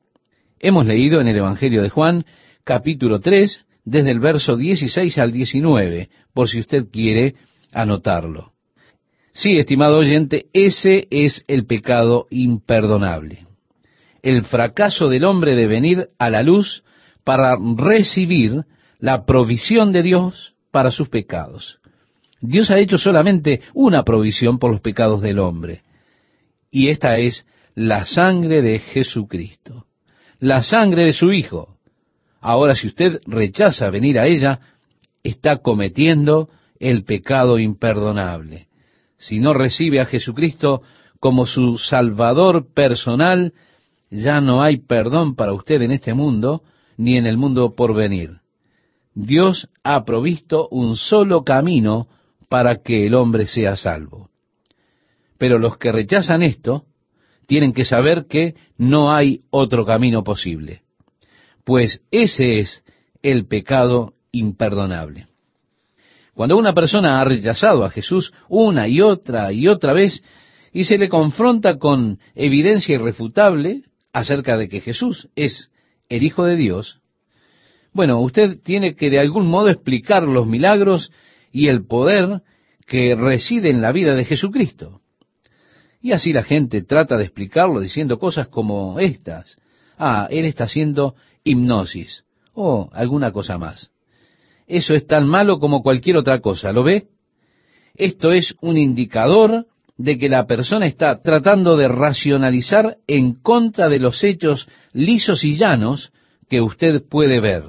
[0.60, 2.24] Hemos leído en el Evangelio de Juan,
[2.62, 7.34] capítulo 3, desde el verso 16 al 19, por si usted quiere
[7.72, 8.51] anotarlo.
[9.32, 13.46] Sí, estimado oyente, ese es el pecado imperdonable.
[14.22, 16.84] El fracaso del hombre de venir a la luz
[17.24, 18.64] para recibir
[18.98, 21.78] la provisión de Dios para sus pecados.
[22.40, 25.82] Dios ha hecho solamente una provisión por los pecados del hombre,
[26.70, 29.86] y esta es la sangre de Jesucristo,
[30.40, 31.76] la sangre de su Hijo.
[32.40, 34.60] Ahora, si usted rechaza venir a ella,
[35.22, 36.48] está cometiendo
[36.80, 38.66] el pecado imperdonable.
[39.22, 40.82] Si no recibe a Jesucristo
[41.20, 43.52] como su Salvador personal,
[44.10, 46.64] ya no hay perdón para usted en este mundo
[46.96, 48.40] ni en el mundo por venir.
[49.14, 52.08] Dios ha provisto un solo camino
[52.48, 54.28] para que el hombre sea salvo.
[55.38, 56.84] Pero los que rechazan esto
[57.46, 60.82] tienen que saber que no hay otro camino posible,
[61.62, 62.82] pues ese es
[63.22, 65.28] el pecado imperdonable.
[66.34, 70.22] Cuando una persona ha rechazado a Jesús una y otra y otra vez
[70.72, 75.70] y se le confronta con evidencia irrefutable acerca de que Jesús es
[76.08, 77.02] el Hijo de Dios,
[77.92, 81.12] bueno, usted tiene que de algún modo explicar los milagros
[81.52, 82.42] y el poder
[82.86, 85.00] que reside en la vida de Jesucristo.
[86.00, 89.56] Y así la gente trata de explicarlo diciendo cosas como estas.
[89.98, 91.14] Ah, él está haciendo
[91.44, 92.24] hipnosis
[92.54, 93.90] o alguna cosa más.
[94.72, 97.08] Eso es tan malo como cualquier otra cosa, ¿lo ve?
[97.94, 99.66] Esto es un indicador
[99.98, 105.58] de que la persona está tratando de racionalizar en contra de los hechos lisos y
[105.58, 106.10] llanos
[106.48, 107.64] que usted puede ver.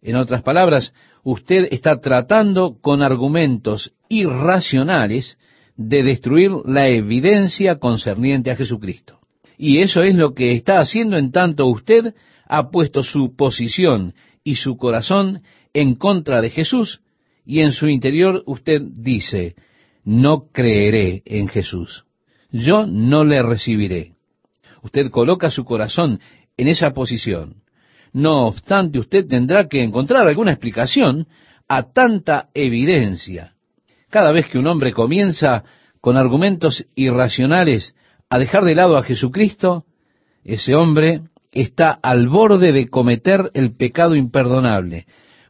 [0.00, 5.36] En otras palabras, usted está tratando con argumentos irracionales
[5.76, 9.18] de destruir la evidencia concerniente a Jesucristo.
[9.58, 12.14] Y eso es lo que está haciendo en tanto usted
[12.46, 15.42] ha puesto su posición y su corazón
[15.74, 17.00] en contra de Jesús
[17.44, 19.54] y en su interior usted dice,
[20.04, 22.04] no creeré en Jesús,
[22.50, 24.12] yo no le recibiré.
[24.82, 26.20] Usted coloca su corazón
[26.56, 27.62] en esa posición.
[28.12, 31.26] No obstante, usted tendrá que encontrar alguna explicación
[31.68, 33.54] a tanta evidencia.
[34.08, 35.64] Cada vez que un hombre comienza
[36.00, 37.94] con argumentos irracionales
[38.30, 39.84] a dejar de lado a Jesucristo,
[40.44, 45.06] ese hombre está al borde de cometer el pecado imperdonable,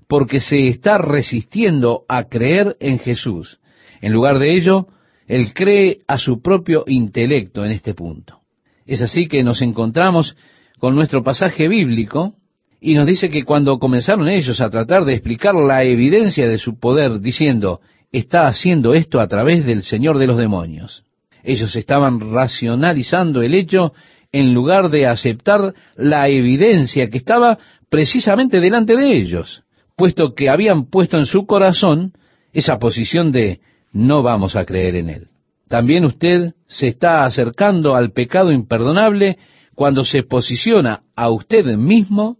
[0.08, 3.60] porque se está resistiendo a creer en Jesús.
[4.00, 4.88] En lugar de ello,
[5.26, 8.40] él cree a su propio intelecto en este punto.
[8.86, 10.34] Es así que nos encontramos
[10.78, 12.34] con nuestro pasaje bíblico
[12.80, 16.78] y nos dice que cuando comenzaron ellos a tratar de explicar la evidencia de su
[16.78, 17.80] poder, diciendo,
[18.10, 21.04] está haciendo esto a través del Señor de los demonios.
[21.42, 23.92] Ellos estaban racionalizando el hecho
[24.32, 27.58] en lugar de aceptar la evidencia que estaba
[27.90, 29.64] precisamente delante de ellos
[29.98, 32.12] puesto que habían puesto en su corazón
[32.52, 33.60] esa posición de
[33.92, 35.28] no vamos a creer en Él.
[35.68, 39.38] También usted se está acercando al pecado imperdonable
[39.74, 42.38] cuando se posiciona a usted mismo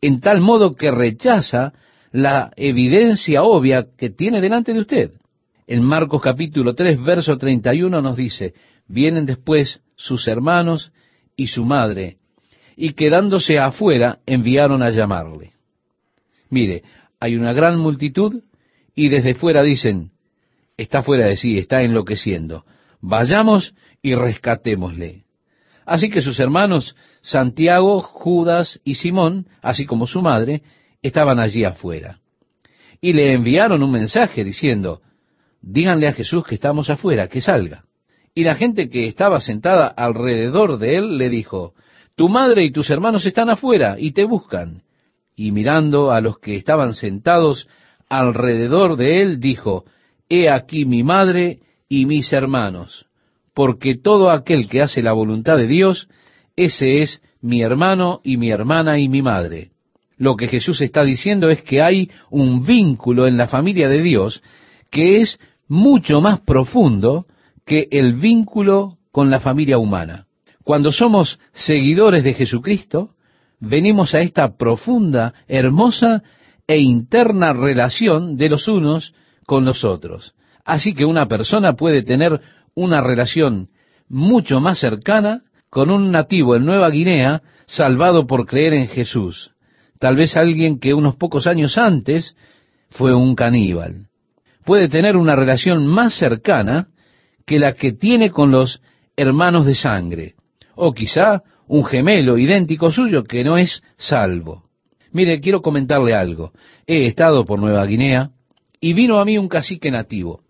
[0.00, 1.72] en tal modo que rechaza
[2.10, 5.12] la evidencia obvia que tiene delante de usted.
[5.68, 8.54] En Marcos capítulo 3, verso 31 nos dice,
[8.88, 10.92] vienen después sus hermanos
[11.36, 12.16] y su madre,
[12.76, 15.57] y quedándose afuera enviaron a llamarle.
[16.50, 16.82] Mire,
[17.20, 18.42] hay una gran multitud
[18.94, 20.10] y desde fuera dicen,
[20.76, 22.64] está fuera de sí, está enloqueciendo.
[23.00, 25.24] Vayamos y rescatémosle.
[25.84, 30.62] Así que sus hermanos Santiago, Judas y Simón, así como su madre,
[31.02, 32.20] estaban allí afuera.
[33.00, 35.00] Y le enviaron un mensaje diciendo,
[35.60, 37.84] díganle a Jesús que estamos afuera, que salga.
[38.34, 41.74] Y la gente que estaba sentada alrededor de él le dijo,
[42.16, 44.82] tu madre y tus hermanos están afuera y te buscan
[45.38, 47.68] y mirando a los que estaban sentados
[48.08, 49.84] alrededor de él, dijo,
[50.28, 53.06] He aquí mi madre y mis hermanos,
[53.54, 56.08] porque todo aquel que hace la voluntad de Dios,
[56.56, 59.70] ese es mi hermano y mi hermana y mi madre.
[60.16, 64.42] Lo que Jesús está diciendo es que hay un vínculo en la familia de Dios
[64.90, 67.26] que es mucho más profundo
[67.64, 70.26] que el vínculo con la familia humana.
[70.64, 73.10] Cuando somos seguidores de Jesucristo,
[73.60, 76.22] venimos a esta profunda, hermosa
[76.66, 79.14] e interna relación de los unos
[79.46, 80.34] con los otros.
[80.64, 82.40] Así que una persona puede tener
[82.74, 83.68] una relación
[84.08, 89.50] mucho más cercana con un nativo en Nueva Guinea salvado por creer en Jesús.
[89.98, 92.36] Tal vez alguien que unos pocos años antes
[92.90, 94.06] fue un caníbal.
[94.64, 96.88] Puede tener una relación más cercana
[97.46, 98.80] que la que tiene con los
[99.16, 100.34] hermanos de sangre.
[100.74, 104.64] O quizá un gemelo idéntico suyo que no es salvo.
[105.12, 106.52] Mire, quiero comentarle algo.
[106.86, 108.30] He estado por Nueva Guinea
[108.80, 110.40] y vino a mí un cacique nativo.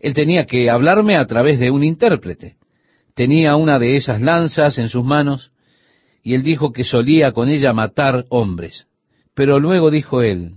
[0.00, 2.56] Él tenía que hablarme a través de un intérprete.
[3.14, 5.50] Tenía una de esas lanzas en sus manos
[6.22, 8.86] y él dijo que solía con ella matar hombres.
[9.34, 10.56] Pero luego dijo él,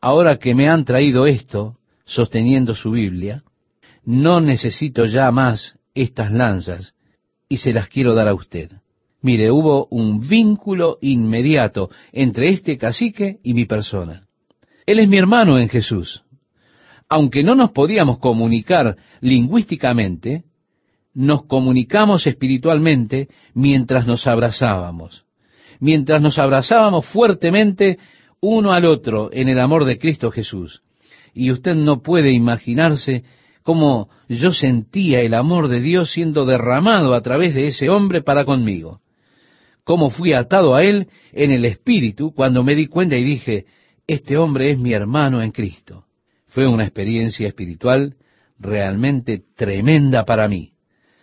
[0.00, 3.42] ahora que me han traído esto, sosteniendo su Biblia,
[4.04, 6.94] no necesito ya más estas lanzas
[7.48, 8.70] y se las quiero dar a usted.
[9.20, 14.26] Mire, hubo un vínculo inmediato entre este cacique y mi persona.
[14.86, 16.22] Él es mi hermano en Jesús.
[17.08, 20.44] Aunque no nos podíamos comunicar lingüísticamente,
[21.14, 25.24] nos comunicamos espiritualmente mientras nos abrazábamos.
[25.80, 27.98] Mientras nos abrazábamos fuertemente
[28.40, 30.82] uno al otro en el amor de Cristo Jesús.
[31.34, 33.24] Y usted no puede imaginarse
[33.62, 38.44] cómo yo sentía el amor de Dios siendo derramado a través de ese hombre para
[38.44, 39.00] conmigo.
[39.88, 43.64] Cómo fui atado a él en el espíritu cuando me di cuenta y dije,
[44.06, 46.04] este hombre es mi hermano en Cristo.
[46.48, 48.16] Fue una experiencia espiritual
[48.58, 50.72] realmente tremenda para mí.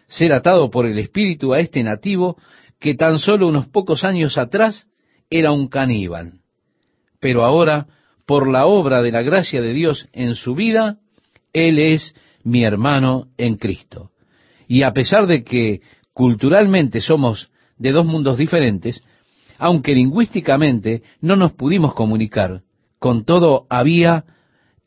[0.08, 2.38] Ser atado por el espíritu a este nativo
[2.80, 4.88] que tan solo unos pocos años atrás
[5.30, 6.40] era un caníbal.
[7.20, 7.86] Pero ahora,
[8.26, 10.98] por la obra de la gracia de Dios en su vida,
[11.54, 14.10] Él es mi hermano en Cristo.
[14.68, 15.82] Y a pesar de que
[16.14, 19.02] culturalmente somos de dos mundos diferentes,
[19.58, 22.62] aunque lingüísticamente no nos pudimos comunicar,
[23.00, 24.26] con todo había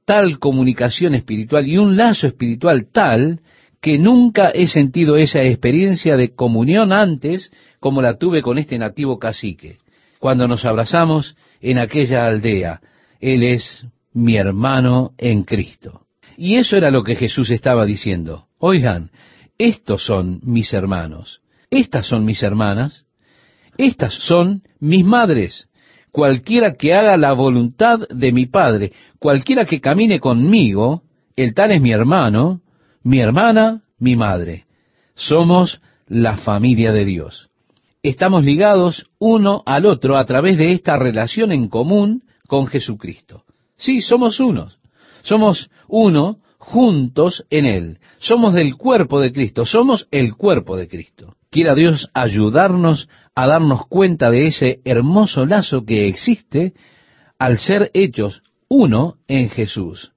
[0.05, 3.41] tal comunicación espiritual y un lazo espiritual tal
[3.81, 9.19] que nunca he sentido esa experiencia de comunión antes como la tuve con este nativo
[9.19, 9.79] cacique.
[10.19, 12.81] Cuando nos abrazamos en aquella aldea,
[13.21, 16.07] Él es mi hermano en Cristo.
[16.37, 18.47] Y eso era lo que Jesús estaba diciendo.
[18.59, 19.11] Oigan,
[19.59, 21.41] estos son mis hermanos,
[21.71, 23.05] estas son mis hermanas,
[23.77, 25.69] estas son mis madres.
[26.11, 31.03] Cualquiera que haga la voluntad de mi Padre, cualquiera que camine conmigo,
[31.37, 32.63] el tal es mi hermano,
[33.03, 34.65] mi hermana, mi madre.
[35.15, 37.49] Somos la familia de Dios.
[38.03, 43.45] Estamos ligados uno al otro a través de esta relación en común con Jesucristo.
[43.77, 44.79] Sí, somos unos.
[45.23, 47.99] Somos uno juntos en Él.
[48.19, 49.67] Somos del cuerpo de Cristo.
[49.67, 51.35] Somos el cuerpo de Cristo.
[51.51, 56.75] Quiera Dios ayudarnos a darnos cuenta de ese hermoso lazo que existe
[57.39, 60.13] al ser hechos uno en Jesús,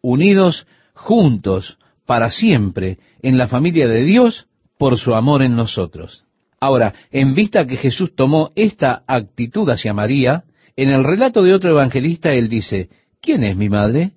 [0.00, 4.46] unidos juntos para siempre en la familia de Dios
[4.78, 6.24] por su amor en nosotros.
[6.60, 10.44] Ahora, en vista que Jesús tomó esta actitud hacia María,
[10.76, 12.88] en el relato de otro evangelista él dice,
[13.20, 14.12] ¿quién es mi madre?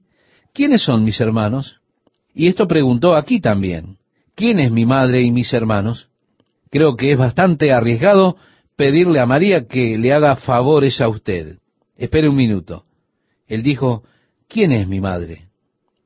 [0.54, 1.82] ¿quiénes son mis hermanos?
[2.34, 3.98] Y esto preguntó aquí también,
[4.36, 6.10] ¿quién es mi madre y mis hermanos?
[6.74, 8.36] Creo que es bastante arriesgado
[8.76, 11.60] pedirle a María que le haga favores a usted.
[11.96, 12.86] Espere un minuto.
[13.46, 14.02] Él dijo,
[14.48, 15.50] ¿quién es mi madre?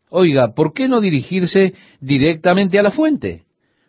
[0.09, 3.45] Oiga, ¿por qué no dirigirse directamente a la fuente?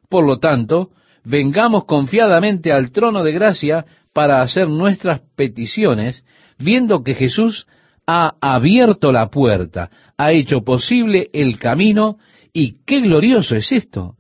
[0.09, 0.91] Por lo tanto,
[1.25, 6.23] vengamos confiadamente al trono de gracia para hacer nuestras peticiones,
[6.61, 7.67] viendo que Jesús
[8.07, 12.19] ha abierto la puerta, ha hecho posible el camino,
[12.53, 14.15] y qué glorioso es esto,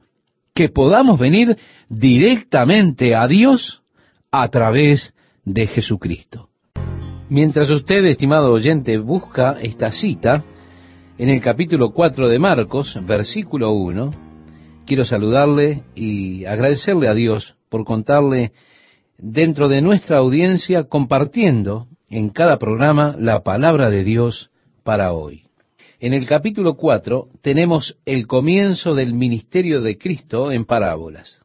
[0.58, 1.56] que podamos venir
[1.88, 3.80] directamente a Dios
[4.32, 6.48] a través de Jesucristo.
[7.28, 10.42] Mientras usted, estimado oyente, busca esta cita,
[11.16, 14.10] en el capítulo 4 de Marcos, versículo 1,
[14.84, 18.50] quiero saludarle y agradecerle a Dios por contarle
[19.16, 24.50] dentro de nuestra audiencia compartiendo en cada programa la palabra de Dios
[24.82, 25.47] para hoy.
[26.00, 31.40] En el capítulo 4 tenemos el comienzo del ministerio de Cristo en parábolas.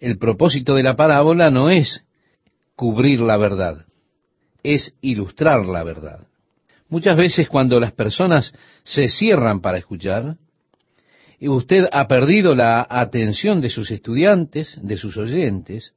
[0.00, 2.02] El propósito de la parábola no es
[2.74, 3.86] cubrir la verdad,
[4.64, 6.26] es ilustrar la verdad.
[6.88, 8.52] Muchas veces cuando las personas
[8.82, 10.38] se cierran para escuchar,
[11.38, 15.94] y usted ha perdido la atención de sus estudiantes, de sus oyentes,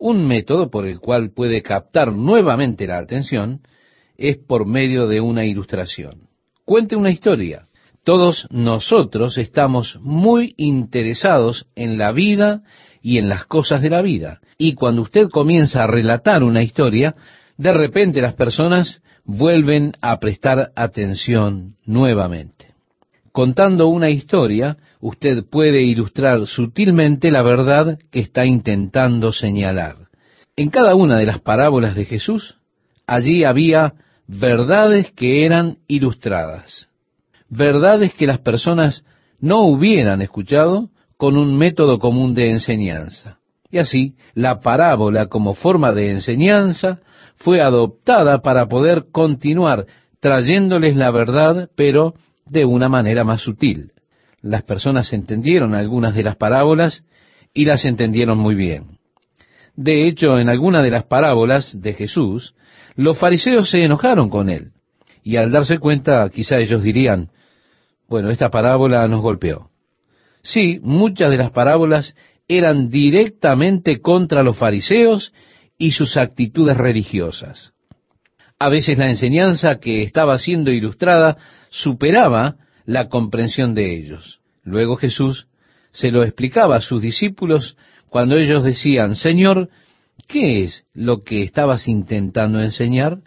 [0.00, 3.60] un método por el cual puede captar nuevamente la atención
[4.16, 6.29] es por medio de una ilustración.
[6.70, 7.62] Cuente una historia.
[8.04, 12.62] Todos nosotros estamos muy interesados en la vida
[13.02, 14.38] y en las cosas de la vida.
[14.56, 17.16] Y cuando usted comienza a relatar una historia,
[17.58, 22.68] de repente las personas vuelven a prestar atención nuevamente.
[23.32, 29.96] Contando una historia, usted puede ilustrar sutilmente la verdad que está intentando señalar.
[30.54, 32.58] En cada una de las parábolas de Jesús,
[33.08, 33.94] allí había
[34.38, 36.88] verdades que eran ilustradas,
[37.48, 39.04] verdades que las personas
[39.40, 43.38] no hubieran escuchado con un método común de enseñanza.
[43.70, 47.00] Y así, la parábola como forma de enseñanza
[47.36, 49.86] fue adoptada para poder continuar
[50.20, 52.14] trayéndoles la verdad, pero
[52.46, 53.92] de una manera más sutil.
[54.42, 57.04] las personas entendieron algunas de las parábolas
[57.52, 58.98] y las entendieron muy bien.
[59.76, 62.54] De hecho, en alguna de las parábolas de Jesús,
[63.00, 64.72] los fariseos se enojaron con él.
[65.22, 67.30] Y al darse cuenta, quizá ellos dirían,
[68.08, 69.70] bueno, esta parábola nos golpeó.
[70.42, 72.16] Sí, muchas de las parábolas
[72.48, 75.32] eran directamente contra los fariseos
[75.78, 77.72] y sus actitudes religiosas.
[78.58, 81.38] A veces la enseñanza que estaba siendo ilustrada
[81.70, 84.40] superaba la comprensión de ellos.
[84.62, 85.46] Luego Jesús
[85.92, 87.76] se lo explicaba a sus discípulos
[88.08, 89.70] cuando ellos decían, Señor,
[90.26, 93.18] ¿qué es lo que estabas intentando enseñar?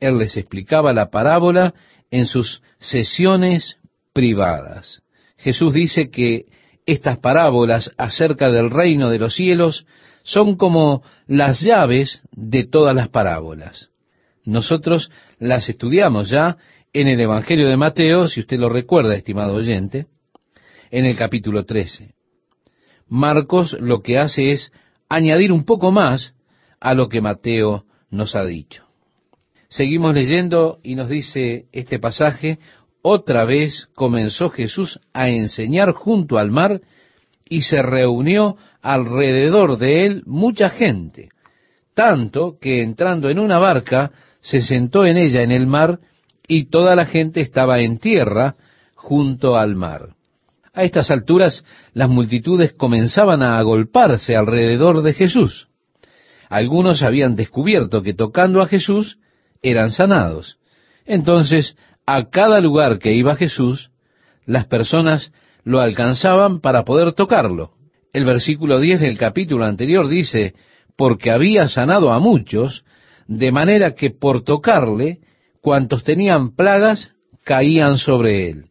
[0.00, 1.74] Él les explicaba la parábola
[2.10, 3.78] en sus sesiones
[4.12, 5.02] privadas.
[5.36, 6.46] Jesús dice que
[6.86, 9.86] estas parábolas acerca del reino de los cielos
[10.24, 13.90] son como las llaves de todas las parábolas.
[14.44, 16.56] Nosotros las estudiamos ya
[16.92, 20.06] en el Evangelio de Mateo, si usted lo recuerda, estimado oyente,
[20.90, 22.14] en el capítulo 13.
[23.08, 24.72] Marcos lo que hace es
[25.12, 26.34] añadir un poco más
[26.80, 28.84] a lo que Mateo nos ha dicho.
[29.68, 32.58] Seguimos leyendo y nos dice este pasaje,
[33.02, 36.80] otra vez comenzó Jesús a enseñar junto al mar
[37.46, 41.28] y se reunió alrededor de él mucha gente,
[41.92, 46.00] tanto que entrando en una barca se sentó en ella en el mar
[46.48, 48.56] y toda la gente estaba en tierra
[48.94, 50.14] junto al mar.
[50.74, 55.68] A estas alturas las multitudes comenzaban a agolparse alrededor de Jesús.
[56.48, 59.18] Algunos habían descubierto que tocando a Jesús
[59.62, 60.58] eran sanados.
[61.04, 63.90] Entonces, a cada lugar que iba Jesús,
[64.46, 65.32] las personas
[65.64, 67.72] lo alcanzaban para poder tocarlo.
[68.12, 70.54] El versículo 10 del capítulo anterior dice,
[70.96, 72.84] porque había sanado a muchos,
[73.26, 75.20] de manera que por tocarle,
[75.60, 77.14] cuantos tenían plagas
[77.44, 78.64] caían sobre él.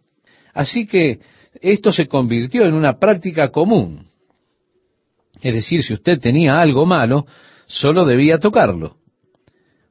[0.53, 1.19] Así que
[1.61, 4.07] esto se convirtió en una práctica común.
[5.41, 7.25] Es decir, si usted tenía algo malo,
[7.67, 8.97] solo debía tocarlo.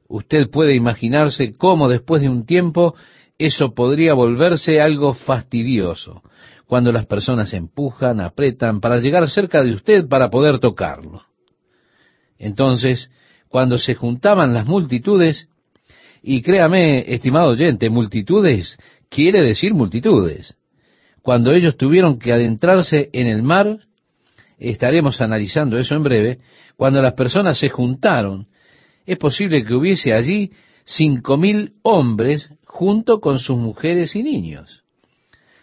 [0.09, 2.95] Usted puede imaginarse cómo después de un tiempo
[3.39, 6.23] eso podría volverse algo fastidioso,
[6.67, 11.23] cuando las personas empujan, apretan para llegar cerca de usted para poder tocarlo.
[12.39, 13.11] Entonces,
[13.49, 15.49] cuando se juntaban las multitudes,
[16.23, 18.77] y créame, estimado oyente, multitudes
[19.09, 20.57] quiere decir multitudes
[21.23, 23.79] cuando ellos tuvieron que adentrarse en el mar,
[24.59, 26.39] estaremos analizando eso en breve,
[26.77, 28.47] cuando las personas se juntaron,
[29.07, 30.53] es posible que hubiese allí
[30.85, 34.83] cinco mil hombres junto con sus mujeres y niños.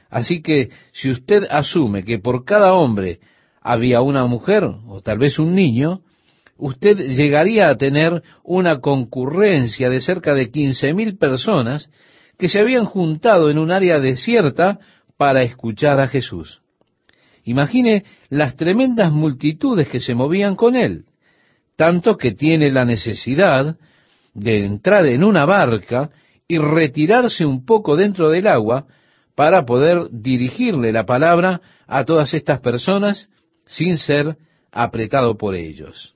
[0.09, 3.19] Así que si usted asume que por cada hombre
[3.61, 6.01] había una mujer o tal vez un niño,
[6.57, 11.89] usted llegaría a tener una concurrencia de cerca de quince mil personas
[12.37, 14.79] que se habían juntado en un área desierta
[15.17, 16.61] para escuchar a Jesús.
[17.43, 21.05] Imagine las tremendas multitudes que se movían con él,
[21.75, 23.77] tanto que tiene la necesidad
[24.33, 26.11] de entrar en una barca
[26.47, 28.85] y retirarse un poco dentro del agua
[29.35, 33.29] para poder dirigirle la palabra a todas estas personas
[33.65, 34.37] sin ser
[34.71, 36.15] apretado por ellos.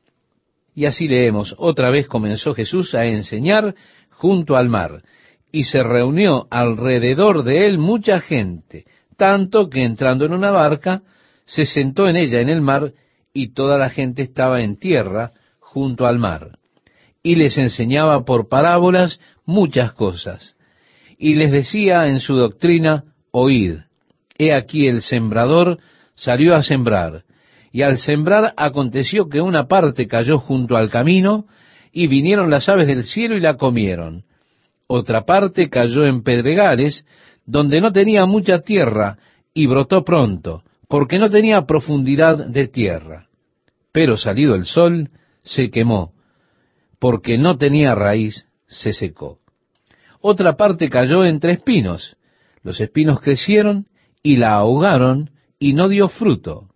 [0.73, 3.75] Y así leemos, otra vez comenzó Jesús a enseñar
[4.09, 5.03] junto al mar,
[5.51, 8.85] y se reunió alrededor de él mucha gente,
[9.17, 11.01] tanto que entrando en una barca,
[11.45, 12.93] se sentó en ella en el mar,
[13.33, 16.57] y toda la gente estaba en tierra junto al mar.
[17.23, 20.55] Y les enseñaba por parábolas muchas cosas.
[21.17, 23.79] Y les decía en su doctrina, oíd,
[24.37, 25.79] he aquí el sembrador
[26.15, 27.23] salió a sembrar,
[27.71, 31.45] y al sembrar aconteció que una parte cayó junto al camino,
[31.93, 34.23] y vinieron las aves del cielo y la comieron
[34.93, 37.05] otra parte cayó en pedregales,
[37.45, 39.17] donde no tenía mucha tierra,
[39.53, 43.29] y brotó pronto, porque no tenía profundidad de tierra.
[43.93, 45.09] Pero salido el sol,
[45.43, 46.11] se quemó,
[46.99, 49.39] porque no tenía raíz, se secó.
[50.19, 52.17] Otra parte cayó entre espinos.
[52.61, 53.87] Los espinos crecieron
[54.21, 56.67] y la ahogaron y no dio fruto.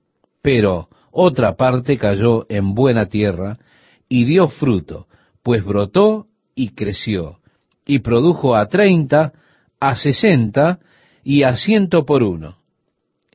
[0.42, 3.60] Pero otra parte cayó en buena tierra
[4.08, 5.08] y dio fruto,
[5.44, 7.40] pues brotó y creció
[7.86, 9.34] y produjo a treinta,
[9.80, 10.80] a sesenta
[11.24, 12.58] y a ciento por uno.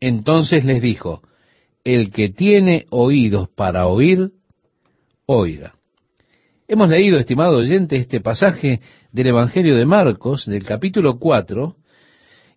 [0.00, 1.22] Entonces les dijo,
[1.84, 4.32] el que tiene oídos para oír,
[5.26, 5.74] oiga.
[6.66, 8.80] Hemos leído, estimado oyente, este pasaje
[9.12, 11.76] del Evangelio de Marcos, del capítulo 4,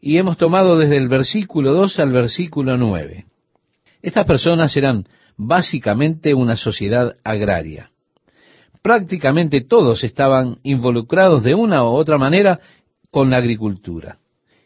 [0.02, 3.26] y hemos tomado desde el versículo 2 al versículo 9.
[4.02, 5.06] Estas personas eran
[5.38, 7.93] básicamente una sociedad agraria
[8.84, 12.60] prácticamente todos estaban involucrados de una u otra manera
[13.10, 14.20] con la agricultura.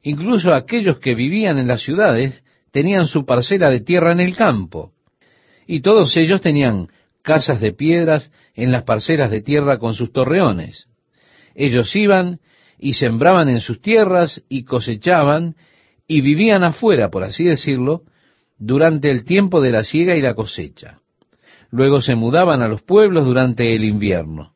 [0.04, 4.92] Incluso aquellos que vivían en las ciudades tenían su parcela de tierra en el campo,
[5.68, 6.88] y todos ellos tenían
[7.22, 10.88] casas de piedras en las parcelas de tierra con sus torreones.
[11.56, 12.40] Ellos iban
[12.80, 15.56] y sembraban en sus tierras y cosechaban
[16.08, 18.04] y vivían afuera, por así decirlo,
[18.58, 21.02] durante el tiempo de la siega y la cosecha.
[21.70, 24.54] Luego se mudaban a los pueblos durante el invierno.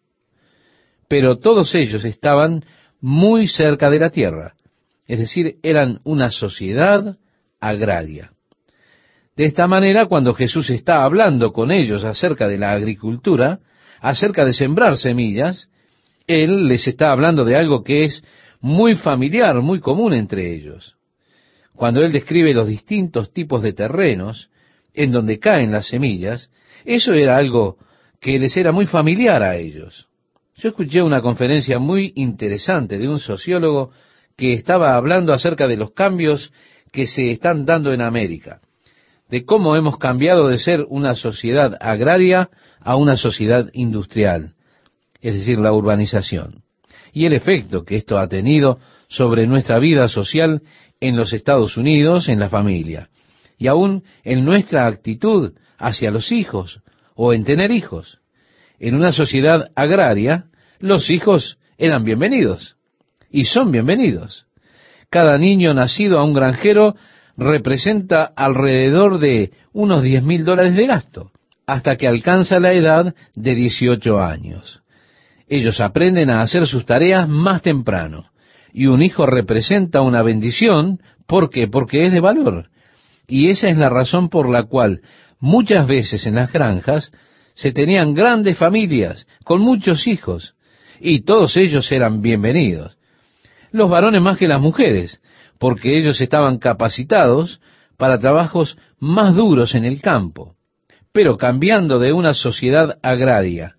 [1.07, 2.63] Pero todos ellos estaban
[3.01, 4.53] muy cerca de la tierra,
[5.07, 7.17] es decir, eran una sociedad
[7.59, 8.31] agraria.
[9.35, 13.59] De esta manera, cuando Jesús está hablando con ellos acerca de la agricultura,
[13.99, 15.69] acerca de sembrar semillas,
[16.27, 18.23] Él les está hablando de algo que es
[18.59, 20.97] muy familiar, muy común entre ellos.
[21.73, 24.49] Cuando Él describe los distintos tipos de terrenos
[24.93, 26.49] en donde caen las semillas,
[26.85, 27.77] eso era algo
[28.19, 30.07] que les era muy familiar a ellos.
[30.55, 33.91] Yo escuché una conferencia muy interesante de un sociólogo
[34.37, 36.53] que estaba hablando acerca de los cambios
[36.91, 38.61] que se están dando en América
[39.31, 42.49] de cómo hemos cambiado de ser una sociedad agraria
[42.81, 44.55] a una sociedad industrial,
[45.21, 46.63] es decir, la urbanización,
[47.13, 50.61] y el efecto que esto ha tenido sobre nuestra vida social
[50.99, 53.09] en los Estados Unidos, en la familia,
[53.57, 56.81] y aún en nuestra actitud hacia los hijos
[57.15, 58.19] o en tener hijos.
[58.79, 60.45] En una sociedad agraria,
[60.79, 62.77] los hijos eran bienvenidos
[63.29, 64.45] y son bienvenidos.
[65.09, 66.95] Cada niño nacido a un granjero
[67.35, 71.31] representa alrededor de unos diez mil dólares de gasto,
[71.65, 74.81] hasta que alcanza la edad de 18 años.
[75.47, 78.31] Ellos aprenden a hacer sus tareas más temprano,
[78.73, 81.67] y un hijo representa una bendición, ¿por qué?
[81.67, 82.69] Porque es de valor.
[83.27, 85.01] Y esa es la razón por la cual
[85.41, 87.11] muchas veces en las granjas
[87.55, 90.55] se tenían grandes familias con muchos hijos,
[91.01, 92.95] y todos ellos eran bienvenidos.
[93.71, 95.19] Los varones más que las mujeres,
[95.59, 97.59] porque ellos estaban capacitados
[97.97, 100.55] para trabajos más duros en el campo.
[101.11, 103.75] Pero cambiando de una sociedad agraria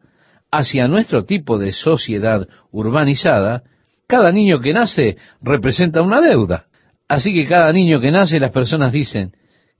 [0.51, 3.63] hacia nuestro tipo de sociedad urbanizada,
[4.07, 6.67] cada niño que nace representa una deuda.
[7.09, 9.33] Así que cada niño que nace las personas dicen,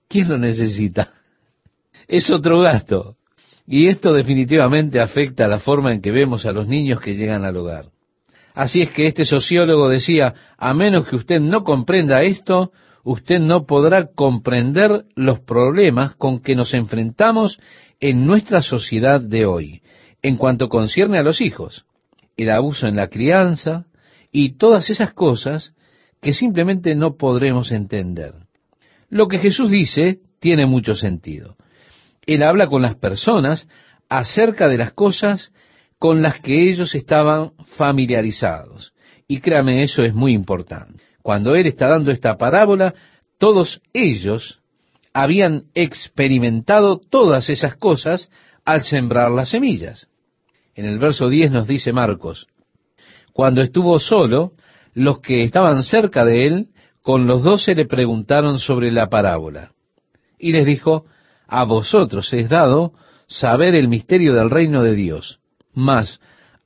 [0.07, 1.11] ¿quién lo necesita?
[2.07, 3.15] Es otro gasto.
[3.65, 7.55] Y esto definitivamente afecta la forma en que vemos a los niños que llegan al
[7.55, 7.85] hogar.
[8.53, 12.71] Así es que este sociólogo decía, a menos que usted no comprenda esto,
[13.03, 17.59] usted no podrá comprender los problemas con que nos enfrentamos
[17.99, 19.81] en nuestra sociedad de hoy,
[20.21, 21.85] en cuanto concierne a los hijos,
[22.37, 23.85] el abuso en la crianza
[24.31, 25.73] y todas esas cosas
[26.21, 28.33] que simplemente no podremos entender.
[29.09, 31.55] Lo que Jesús dice tiene mucho sentido.
[32.25, 33.67] Él habla con las personas
[34.09, 35.51] acerca de las cosas
[35.99, 38.93] con las que ellos estaban familiarizados.
[39.27, 41.01] Y créame, eso es muy importante.
[41.21, 42.93] Cuando Él está dando esta parábola,
[43.37, 44.59] todos ellos
[45.13, 48.29] habían experimentado todas esas cosas
[48.65, 50.07] al sembrar las semillas.
[50.75, 52.47] En el verso 10 nos dice Marcos,
[53.31, 54.53] cuando estuvo solo,
[54.93, 56.67] los que estaban cerca de él,
[57.01, 59.71] con los doce le preguntaron sobre la parábola.
[60.37, 61.05] Y les dijo,
[61.47, 62.93] a vosotros es dado
[63.27, 65.39] saber el misterio del reino de Dios
[65.73, 66.19] más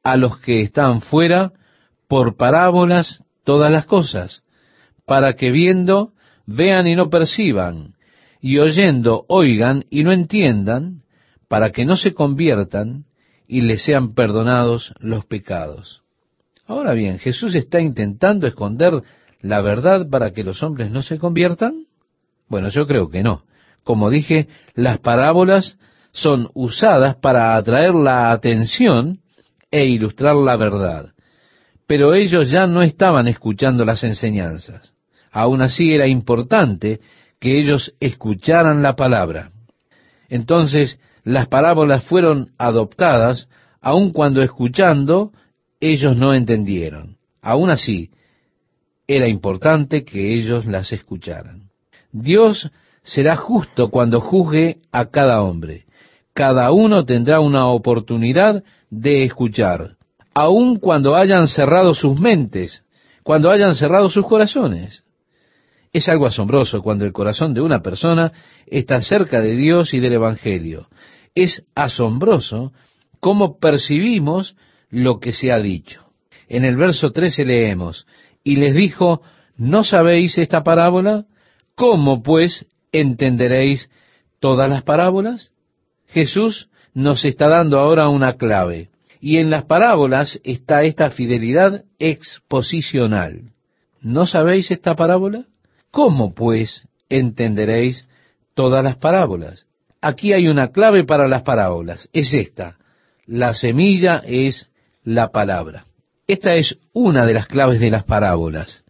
[0.04, 1.54] a los que están fuera
[2.08, 4.44] por parábolas todas las cosas,
[5.06, 6.14] para que viendo
[6.46, 7.96] vean y no perciban,
[8.42, 11.02] y oyendo oigan y no entiendan,
[11.48, 13.06] para que no se conviertan
[13.48, 16.04] y les sean perdonados los pecados.
[16.66, 19.02] Ahora bien, ¿Jesús está intentando esconder
[19.42, 21.86] la verdad para que los hombres no se conviertan?
[22.50, 23.44] Bueno, yo creo que no.
[23.88, 25.78] Como dije, las parábolas
[26.12, 29.20] son usadas para atraer la atención
[29.72, 31.14] e ilustrar la verdad.
[31.86, 34.94] Pero ellos ya no estaban escuchando las enseñanzas.
[35.32, 37.00] Aún así era importante
[37.40, 39.52] que ellos escucharan la palabra.
[40.28, 43.48] Entonces las parábolas fueron adoptadas
[43.80, 45.32] aun cuando escuchando
[45.80, 47.16] ellos no entendieron.
[47.42, 48.12] Aún así,
[49.08, 51.70] era importante que ellos las escucharan.
[52.12, 52.70] Dios
[53.08, 55.88] será justo cuando juzgue a cada hombre
[56.38, 59.96] cada uno tendrá una oportunidad de escuchar,
[60.36, 62.84] aun cuando hayan cerrado sus mentes,
[63.24, 65.04] cuando hayan cerrado sus corazones.
[65.92, 68.34] Es algo asombroso cuando el corazón de una persona
[68.68, 70.90] está cerca de Dios y del Evangelio.
[71.34, 72.72] Es asombroso
[73.20, 74.56] cómo percibimos
[74.92, 76.06] lo que se ha dicho.
[76.48, 78.06] En el verso 13 leemos,
[78.44, 79.24] y les dijo,
[79.58, 81.26] ¿no sabéis esta parábola?
[81.74, 83.90] ¿Cómo pues entenderéis
[84.40, 85.52] todas las parábolas?
[86.08, 88.90] Jesús nos está dando ahora una clave.
[89.20, 93.52] Y en las parábolas está esta fidelidad exposicional.
[94.02, 95.46] ¿No sabéis esta parábola?
[95.92, 98.06] ¿Cómo pues entenderéis
[98.58, 99.66] todas las parábolas.
[100.02, 102.10] Aquí hay una clave para las parábolas.
[102.12, 102.78] Es esta.
[103.28, 104.70] La semilla es
[105.04, 105.86] la palabra.
[106.28, 108.84] Esta es una de las claves de las parábolas.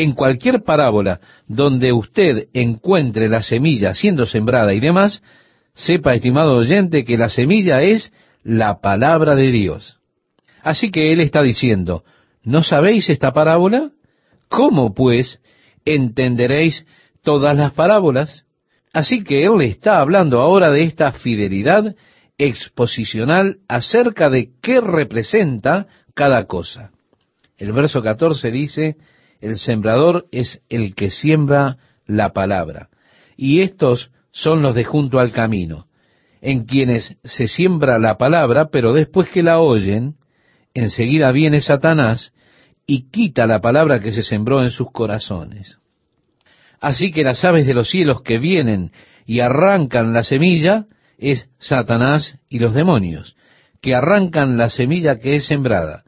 [0.00, 1.18] En cualquier parábola
[1.48, 5.24] donde usted encuentre la semilla siendo sembrada y demás,
[5.74, 8.12] sepa, estimado oyente, que la semilla es
[8.44, 9.98] la palabra de Dios.
[10.62, 12.04] Así que él está diciendo,
[12.44, 13.90] ¿no sabéis esta parábola?
[14.48, 15.40] ¿Cómo, pues,
[15.84, 16.86] entenderéis
[17.24, 18.46] todas las parábolas?
[18.92, 21.96] Así que él está hablando ahora de esta fidelidad
[22.38, 26.92] exposicional acerca de qué representa cada cosa.
[27.56, 28.96] El verso 14 dice,
[29.40, 31.76] el sembrador es el que siembra
[32.06, 32.88] la palabra,
[33.36, 35.86] y estos son los de junto al camino,
[36.40, 40.14] en quienes se siembra la palabra, pero después que la oyen,
[40.74, 42.32] enseguida viene Satanás
[42.86, 45.78] y quita la palabra que se sembró en sus corazones.
[46.80, 48.92] Así que las aves de los cielos que vienen
[49.26, 50.86] y arrancan la semilla
[51.18, 53.36] es Satanás y los demonios,
[53.80, 56.04] que arrancan la semilla que es sembrada.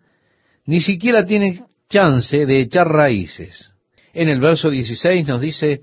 [0.65, 3.73] Ni siquiera tienen chance de echar raíces.
[4.15, 5.81] En el verso 16 nos dice,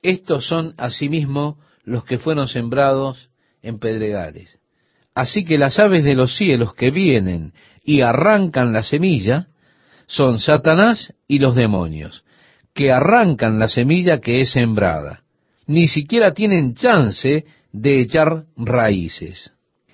[0.00, 3.30] estos son asimismo los que fueron sembrados
[3.62, 4.58] en pedregales.
[5.14, 7.52] Así que las aves de los cielos que vienen
[7.84, 9.48] y arrancan la semilla
[10.06, 12.24] son Satanás y los demonios,
[12.72, 15.24] que arrancan la semilla que es sembrada.
[15.66, 19.52] Ni siquiera tienen chance de echar raíces.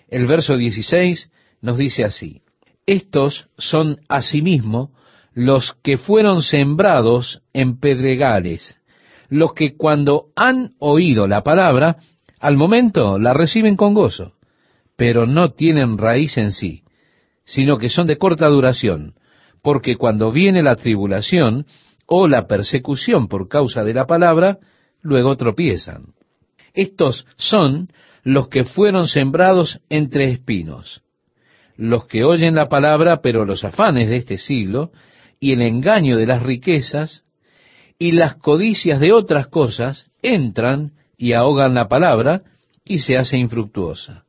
[0.08, 1.30] El verso 16
[1.62, 2.42] nos dice así,
[2.86, 4.92] estos son asimismo
[5.36, 8.78] los que fueron sembrados en pedregales,
[9.28, 11.98] los que cuando han oído la palabra,
[12.40, 14.32] al momento la reciben con gozo,
[14.96, 16.84] pero no tienen raíz en sí,
[17.44, 19.12] sino que son de corta duración,
[19.60, 21.66] porque cuando viene la tribulación
[22.06, 24.56] o la persecución por causa de la palabra,
[25.02, 26.14] luego tropiezan.
[26.72, 27.88] Estos son
[28.24, 31.02] los que fueron sembrados entre espinos,
[31.76, 34.92] los que oyen la palabra, pero los afanes de este siglo
[35.40, 37.24] y el engaño de las riquezas
[37.98, 42.42] y las codicias de otras cosas entran y ahogan la palabra
[42.84, 44.24] y se hace infructuosa.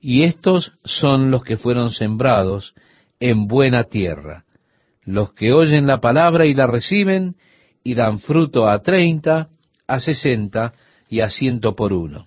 [0.00, 2.74] Y estos son los que fueron sembrados
[3.20, 4.44] en buena tierra,
[5.04, 7.36] los que oyen la palabra y la reciben
[7.82, 9.48] y dan fruto a treinta,
[9.86, 10.74] a sesenta
[11.08, 12.26] y a ciento por uno.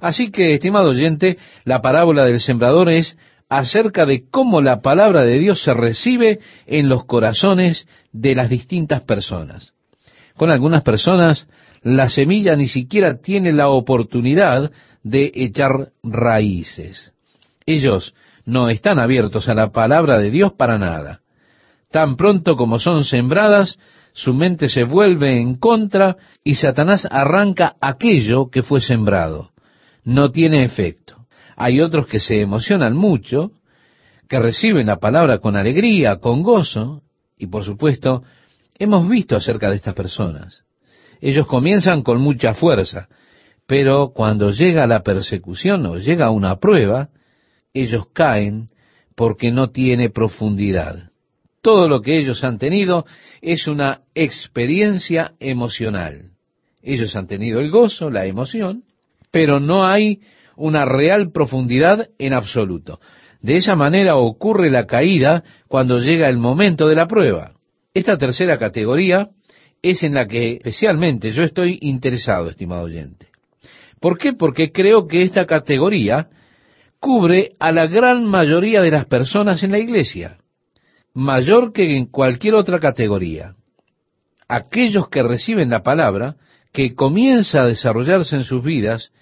[0.00, 3.16] Así que, estimado oyente, la parábola del sembrador es
[3.48, 9.02] acerca de cómo la palabra de Dios se recibe en los corazones de las distintas
[9.02, 9.72] personas.
[10.36, 11.48] Con algunas personas,
[11.82, 14.70] la semilla ni siquiera tiene la oportunidad
[15.02, 17.12] de echar raíces.
[17.66, 21.20] Ellos no están abiertos a la palabra de Dios para nada.
[21.90, 23.78] Tan pronto como son sembradas,
[24.12, 29.50] su mente se vuelve en contra y Satanás arranca aquello que fue sembrado.
[30.04, 31.17] No tiene efecto.
[31.60, 33.50] Hay otros que se emocionan mucho,
[34.28, 37.02] que reciben la palabra con alegría, con gozo,
[37.36, 38.22] y por supuesto,
[38.78, 40.62] hemos visto acerca de estas personas.
[41.20, 43.08] Ellos comienzan con mucha fuerza,
[43.66, 47.08] pero cuando llega la persecución o llega una prueba,
[47.74, 48.68] ellos caen
[49.16, 51.10] porque no tiene profundidad.
[51.60, 53.04] Todo lo que ellos han tenido
[53.42, 56.30] es una experiencia emocional.
[56.84, 58.84] Ellos han tenido el gozo, la emoción,
[59.32, 60.20] pero no hay
[60.58, 63.00] una real profundidad en absoluto.
[63.40, 67.52] De esa manera ocurre la caída cuando llega el momento de la prueba.
[67.94, 69.30] Esta tercera categoría
[69.82, 73.28] es en la que especialmente yo estoy interesado, estimado oyente.
[74.00, 74.32] ¿Por qué?
[74.32, 76.28] Porque creo que esta categoría
[77.00, 80.38] cubre a la gran mayoría de las personas en la iglesia,
[81.14, 83.54] mayor que en cualquier otra categoría.
[84.48, 86.36] Aquellos que reciben la palabra,
[86.72, 89.12] que comienza a desarrollarse en sus vidas,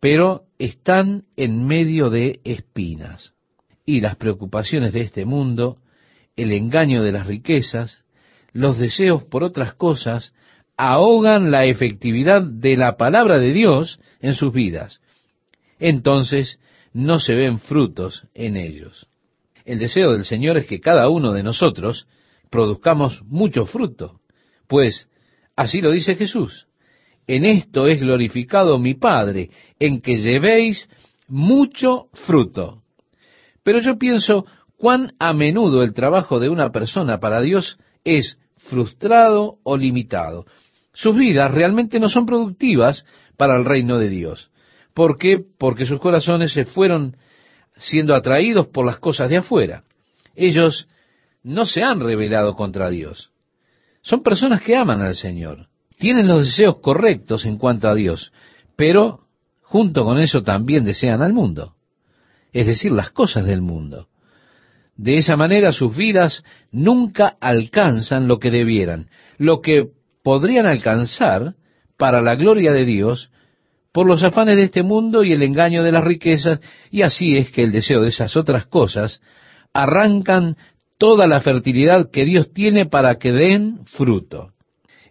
[0.00, 3.34] pero están en medio de espinas.
[3.86, 5.78] Y las preocupaciones de este mundo,
[6.36, 7.98] el engaño de las riquezas,
[8.52, 10.34] los deseos por otras cosas,
[10.76, 15.00] ahogan la efectividad de la palabra de Dios en sus vidas.
[15.78, 16.58] Entonces
[16.92, 19.08] no se ven frutos en ellos.
[19.64, 22.06] El deseo del Señor es que cada uno de nosotros
[22.50, 24.20] produzcamos mucho fruto,
[24.66, 25.08] pues
[25.56, 26.67] así lo dice Jesús
[27.28, 30.88] en esto es glorificado mi Padre, en que llevéis
[31.28, 32.82] mucho fruto.
[33.62, 34.46] Pero yo pienso
[34.78, 40.46] cuán a menudo el trabajo de una persona para Dios es frustrado o limitado.
[40.94, 43.04] Sus vidas realmente no son productivas
[43.36, 44.50] para el reino de Dios.
[44.94, 45.38] ¿Por qué?
[45.58, 47.18] Porque sus corazones se fueron
[47.76, 49.84] siendo atraídos por las cosas de afuera.
[50.34, 50.88] Ellos
[51.42, 53.30] no se han rebelado contra Dios.
[54.00, 55.68] Son personas que aman al Señor
[55.98, 58.32] Tienen los deseos correctos en cuanto a Dios,
[58.76, 59.20] pero
[59.62, 61.74] junto con eso también desean al mundo,
[62.52, 64.08] es decir, las cosas del mundo.
[64.96, 69.88] De esa manera sus vidas nunca alcanzan lo que debieran, lo que
[70.22, 71.54] podrían alcanzar
[71.96, 73.30] para la gloria de Dios
[73.92, 77.50] por los afanes de este mundo y el engaño de las riquezas, y así es
[77.50, 79.20] que el deseo de esas otras cosas
[79.72, 80.56] arrancan
[80.98, 84.52] toda la fertilidad que Dios tiene para que den fruto.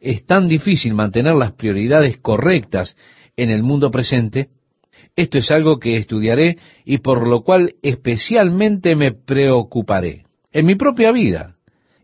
[0.02, 2.96] Es tan difícil mantener las prioridades correctas
[3.36, 4.50] en el mundo presente.
[5.16, 10.26] Esto es algo que estudiaré y por lo cual especialmente me preocuparé.
[10.52, 11.56] En mi propia vida.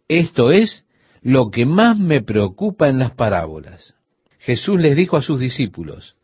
[0.08, 0.86] Esto es
[1.22, 3.96] lo que más me preocupa en las parábolas.
[4.40, 6.16] Jesús les dijo a sus discípulos,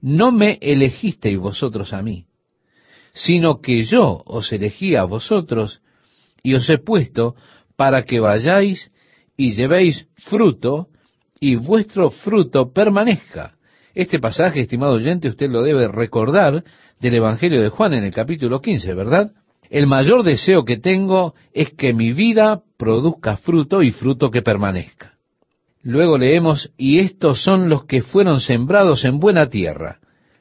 [0.00, 2.26] no me elegisteis vosotros a mí,
[3.14, 5.80] sino que yo os elegí a vosotros
[6.42, 7.34] y os he puesto
[7.74, 8.92] para que vayáis
[9.36, 10.88] y llevéis fruto
[11.44, 13.52] y vuestro fruto permanezca.
[13.94, 16.64] Este pasaje, estimado oyente, usted lo debe recordar
[16.98, 19.32] del Evangelio de Juan en el capítulo 15, ¿verdad?
[19.68, 25.18] El mayor deseo que tengo es que mi vida produzca fruto y fruto que permanezca.
[25.82, 29.98] Luego leemos, y estos son los que fueron sembrados en buena tierra,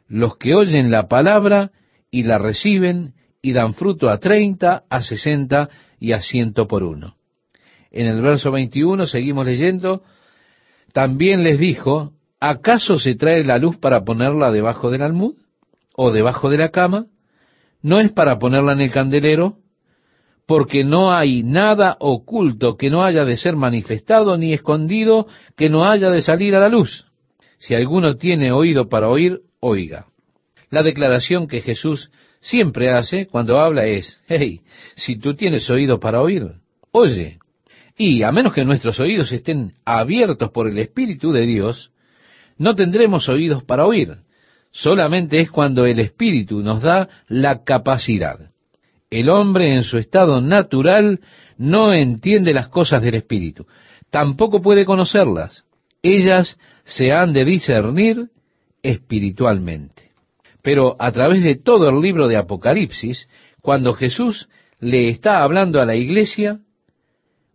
[0.08, 1.72] los que oyen la palabra
[2.12, 7.18] y la reciben y dan fruto a treinta, a sesenta y a ciento por uno.
[7.92, 10.02] En el verso 21 seguimos leyendo,
[10.94, 15.36] también les dijo, ¿acaso se trae la luz para ponerla debajo del almud
[15.96, 17.08] o debajo de la cama?
[17.82, 19.58] ¿No es para ponerla en el candelero?
[20.46, 25.86] porque no hay nada oculto que no haya de ser manifestado, ni escondido que no
[25.86, 27.06] haya de salir a la luz.
[27.60, 30.08] Si alguno tiene oído para oír, oiga.
[30.70, 34.62] La declaración que Jesús siempre hace cuando habla es, hey,
[34.96, 36.52] si tú tienes oído para oír,
[36.92, 37.40] oye.
[37.98, 41.92] Y a menos que nuestros oídos estén abiertos por el Espíritu de Dios,
[42.58, 44.16] no tendremos oídos para oír.
[44.72, 48.52] Solamente es cuando el Espíritu nos da la capacidad.
[49.12, 51.20] El hombre en su estado natural
[51.58, 53.68] no entiende las cosas del Espíritu,
[54.10, 55.64] tampoco puede conocerlas.
[56.02, 58.30] Ellas se han de discernir
[58.82, 60.12] espiritualmente.
[60.64, 63.30] Pero a través de todo el libro de Apocalipsis,
[63.62, 66.60] cuando Jesús le está hablando a la iglesia,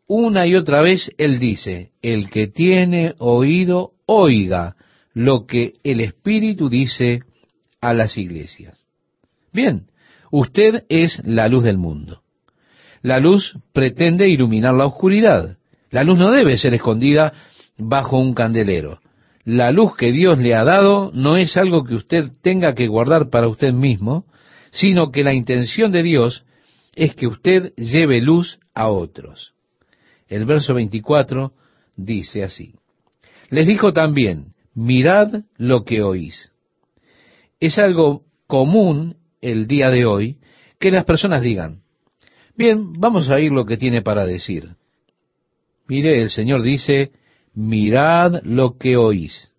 [0.09, 4.75] una y otra vez Él dice, el que tiene oído, oiga
[5.15, 7.21] lo que el Espíritu dice
[7.81, 8.85] a las iglesias.
[9.53, 9.87] Bien,
[10.31, 12.23] Usted es la luz del mundo.
[13.03, 15.57] La luz pretende iluminar la oscuridad.
[15.91, 17.33] La luz no debe ser escondida
[17.79, 19.01] bajo un candelero.
[19.45, 23.31] La luz que Dios le ha dado no es algo que usted tenga que guardar
[23.31, 24.27] para usted mismo,
[24.71, 26.45] sino que la intención de Dios
[26.95, 29.55] es que usted lleve luz a otros.
[30.29, 31.53] El verso 24
[31.97, 32.75] dice así.
[33.51, 36.51] Les dijo también, mirad lo que oís.
[37.61, 40.39] Es algo común el día de hoy
[40.79, 41.83] que las personas digan,
[42.57, 44.77] bien, vamos a oír lo que tiene para decir.
[45.89, 47.13] Mire, el Señor dice,
[47.55, 49.51] mirad lo que oís.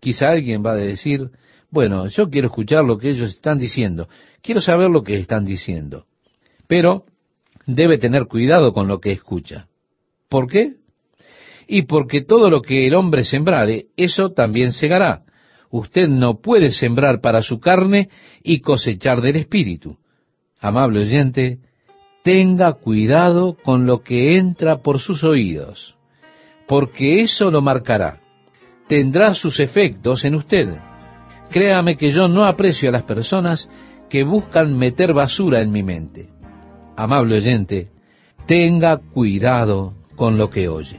[0.00, 1.30] Quizá alguien va a decir,
[1.70, 4.08] bueno, yo quiero escuchar lo que ellos están diciendo,
[4.42, 6.06] quiero saber lo que están diciendo,
[6.66, 7.04] pero
[7.68, 9.68] debe tener cuidado con lo que escucha.
[10.28, 10.72] ¿Por qué?
[11.68, 15.22] Y porque todo lo que el hombre sembrare, eso también segará.
[15.70, 18.08] Usted no puede sembrar para su carne
[18.42, 19.98] y cosechar del espíritu.
[20.58, 21.58] Amable oyente,
[22.24, 25.94] tenga cuidado con lo que entra por sus oídos,
[26.66, 28.20] porque eso lo marcará.
[28.88, 30.70] Tendrá sus efectos en usted.
[31.50, 33.68] Créame que yo no aprecio a las personas
[34.08, 36.37] que buscan meter basura en mi mente.
[36.98, 37.86] Amable oyente,
[38.46, 40.98] tenga cuidado con lo que oye.